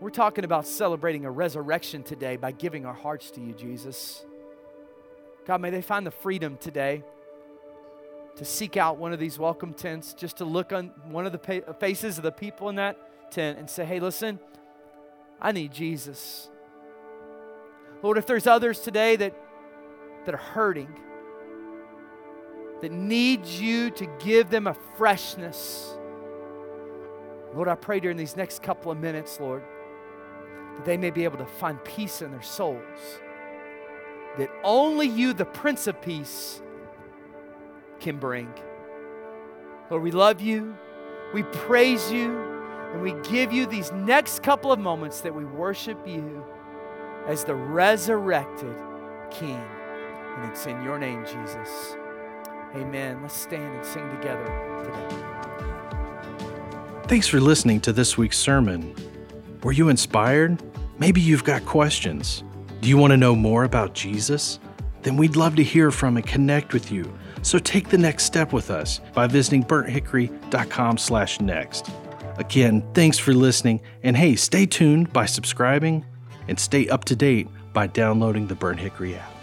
We're 0.00 0.10
talking 0.10 0.44
about 0.44 0.66
celebrating 0.66 1.24
a 1.24 1.30
resurrection 1.30 2.04
today 2.04 2.36
by 2.36 2.52
giving 2.52 2.86
our 2.86 2.94
hearts 2.94 3.30
to 3.32 3.40
you, 3.40 3.52
Jesus. 3.52 4.24
God, 5.48 5.62
may 5.62 5.70
they 5.70 5.80
find 5.80 6.06
the 6.06 6.10
freedom 6.10 6.58
today 6.58 7.02
to 8.36 8.44
seek 8.44 8.76
out 8.76 8.98
one 8.98 9.14
of 9.14 9.18
these 9.18 9.38
welcome 9.38 9.72
tents, 9.72 10.12
just 10.12 10.36
to 10.36 10.44
look 10.44 10.74
on 10.74 10.92
one 11.06 11.24
of 11.24 11.32
the 11.32 11.64
faces 11.80 12.18
of 12.18 12.22
the 12.22 12.30
people 12.30 12.68
in 12.68 12.74
that 12.74 13.32
tent 13.32 13.58
and 13.58 13.68
say, 13.68 13.86
hey, 13.86 13.98
listen, 13.98 14.38
I 15.40 15.52
need 15.52 15.72
Jesus. 15.72 16.50
Lord, 18.02 18.18
if 18.18 18.26
there's 18.26 18.46
others 18.46 18.80
today 18.80 19.16
that, 19.16 19.34
that 20.26 20.34
are 20.34 20.36
hurting, 20.36 20.94
that 22.82 22.92
needs 22.92 23.58
you 23.58 23.90
to 23.92 24.06
give 24.22 24.50
them 24.50 24.66
a 24.66 24.76
freshness. 24.98 25.96
Lord, 27.54 27.68
I 27.68 27.74
pray 27.74 28.00
during 28.00 28.18
these 28.18 28.36
next 28.36 28.62
couple 28.62 28.92
of 28.92 28.98
minutes, 28.98 29.40
Lord, 29.40 29.62
that 30.76 30.84
they 30.84 30.98
may 30.98 31.08
be 31.10 31.24
able 31.24 31.38
to 31.38 31.46
find 31.46 31.82
peace 31.84 32.20
in 32.20 32.32
their 32.32 32.42
souls. 32.42 32.82
That 34.38 34.50
only 34.62 35.08
you, 35.08 35.32
the 35.32 35.44
Prince 35.44 35.86
of 35.86 36.00
Peace, 36.00 36.62
can 38.00 38.18
bring. 38.18 38.48
Lord, 39.90 40.02
we 40.02 40.10
love 40.10 40.40
you, 40.40 40.76
we 41.34 41.42
praise 41.42 42.10
you, 42.10 42.38
and 42.92 43.02
we 43.02 43.14
give 43.28 43.52
you 43.52 43.66
these 43.66 43.92
next 43.92 44.42
couple 44.42 44.72
of 44.72 44.78
moments 44.78 45.20
that 45.22 45.34
we 45.34 45.44
worship 45.44 45.98
you 46.06 46.44
as 47.26 47.44
the 47.44 47.54
resurrected 47.54 48.74
King. 49.30 49.60
And 50.36 50.50
it's 50.50 50.66
in 50.66 50.82
your 50.82 50.98
name, 50.98 51.24
Jesus. 51.24 51.96
Amen. 52.74 53.20
Let's 53.22 53.36
stand 53.36 53.76
and 53.76 53.84
sing 53.84 54.08
together 54.10 54.44
today. 54.84 55.08
Thanks 57.08 57.26
for 57.26 57.40
listening 57.40 57.80
to 57.80 57.92
this 57.92 58.16
week's 58.16 58.38
sermon. 58.38 58.94
Were 59.62 59.72
you 59.72 59.88
inspired? 59.88 60.62
Maybe 60.98 61.20
you've 61.20 61.44
got 61.44 61.64
questions. 61.64 62.44
Do 62.80 62.88
you 62.88 62.96
want 62.96 63.10
to 63.10 63.16
know 63.16 63.34
more 63.34 63.64
about 63.64 63.94
Jesus? 63.94 64.60
Then 65.02 65.16
we'd 65.16 65.34
love 65.36 65.56
to 65.56 65.62
hear 65.62 65.90
from 65.90 66.16
and 66.16 66.26
connect 66.26 66.72
with 66.72 66.92
you. 66.92 67.12
So 67.42 67.58
take 67.58 67.88
the 67.88 67.98
next 67.98 68.24
step 68.24 68.52
with 68.52 68.70
us 68.70 69.00
by 69.14 69.26
visiting 69.26 69.64
burnthickory.com/next. 69.64 71.90
Again, 72.36 72.84
thanks 72.94 73.18
for 73.18 73.34
listening, 73.34 73.80
and 74.02 74.16
hey, 74.16 74.36
stay 74.36 74.66
tuned 74.66 75.12
by 75.12 75.26
subscribing 75.26 76.04
and 76.46 76.58
stay 76.58 76.88
up 76.88 77.04
to 77.06 77.16
date 77.16 77.48
by 77.72 77.88
downloading 77.88 78.46
the 78.46 78.54
Burnt 78.54 78.80
Hickory 78.80 79.16
app. 79.16 79.37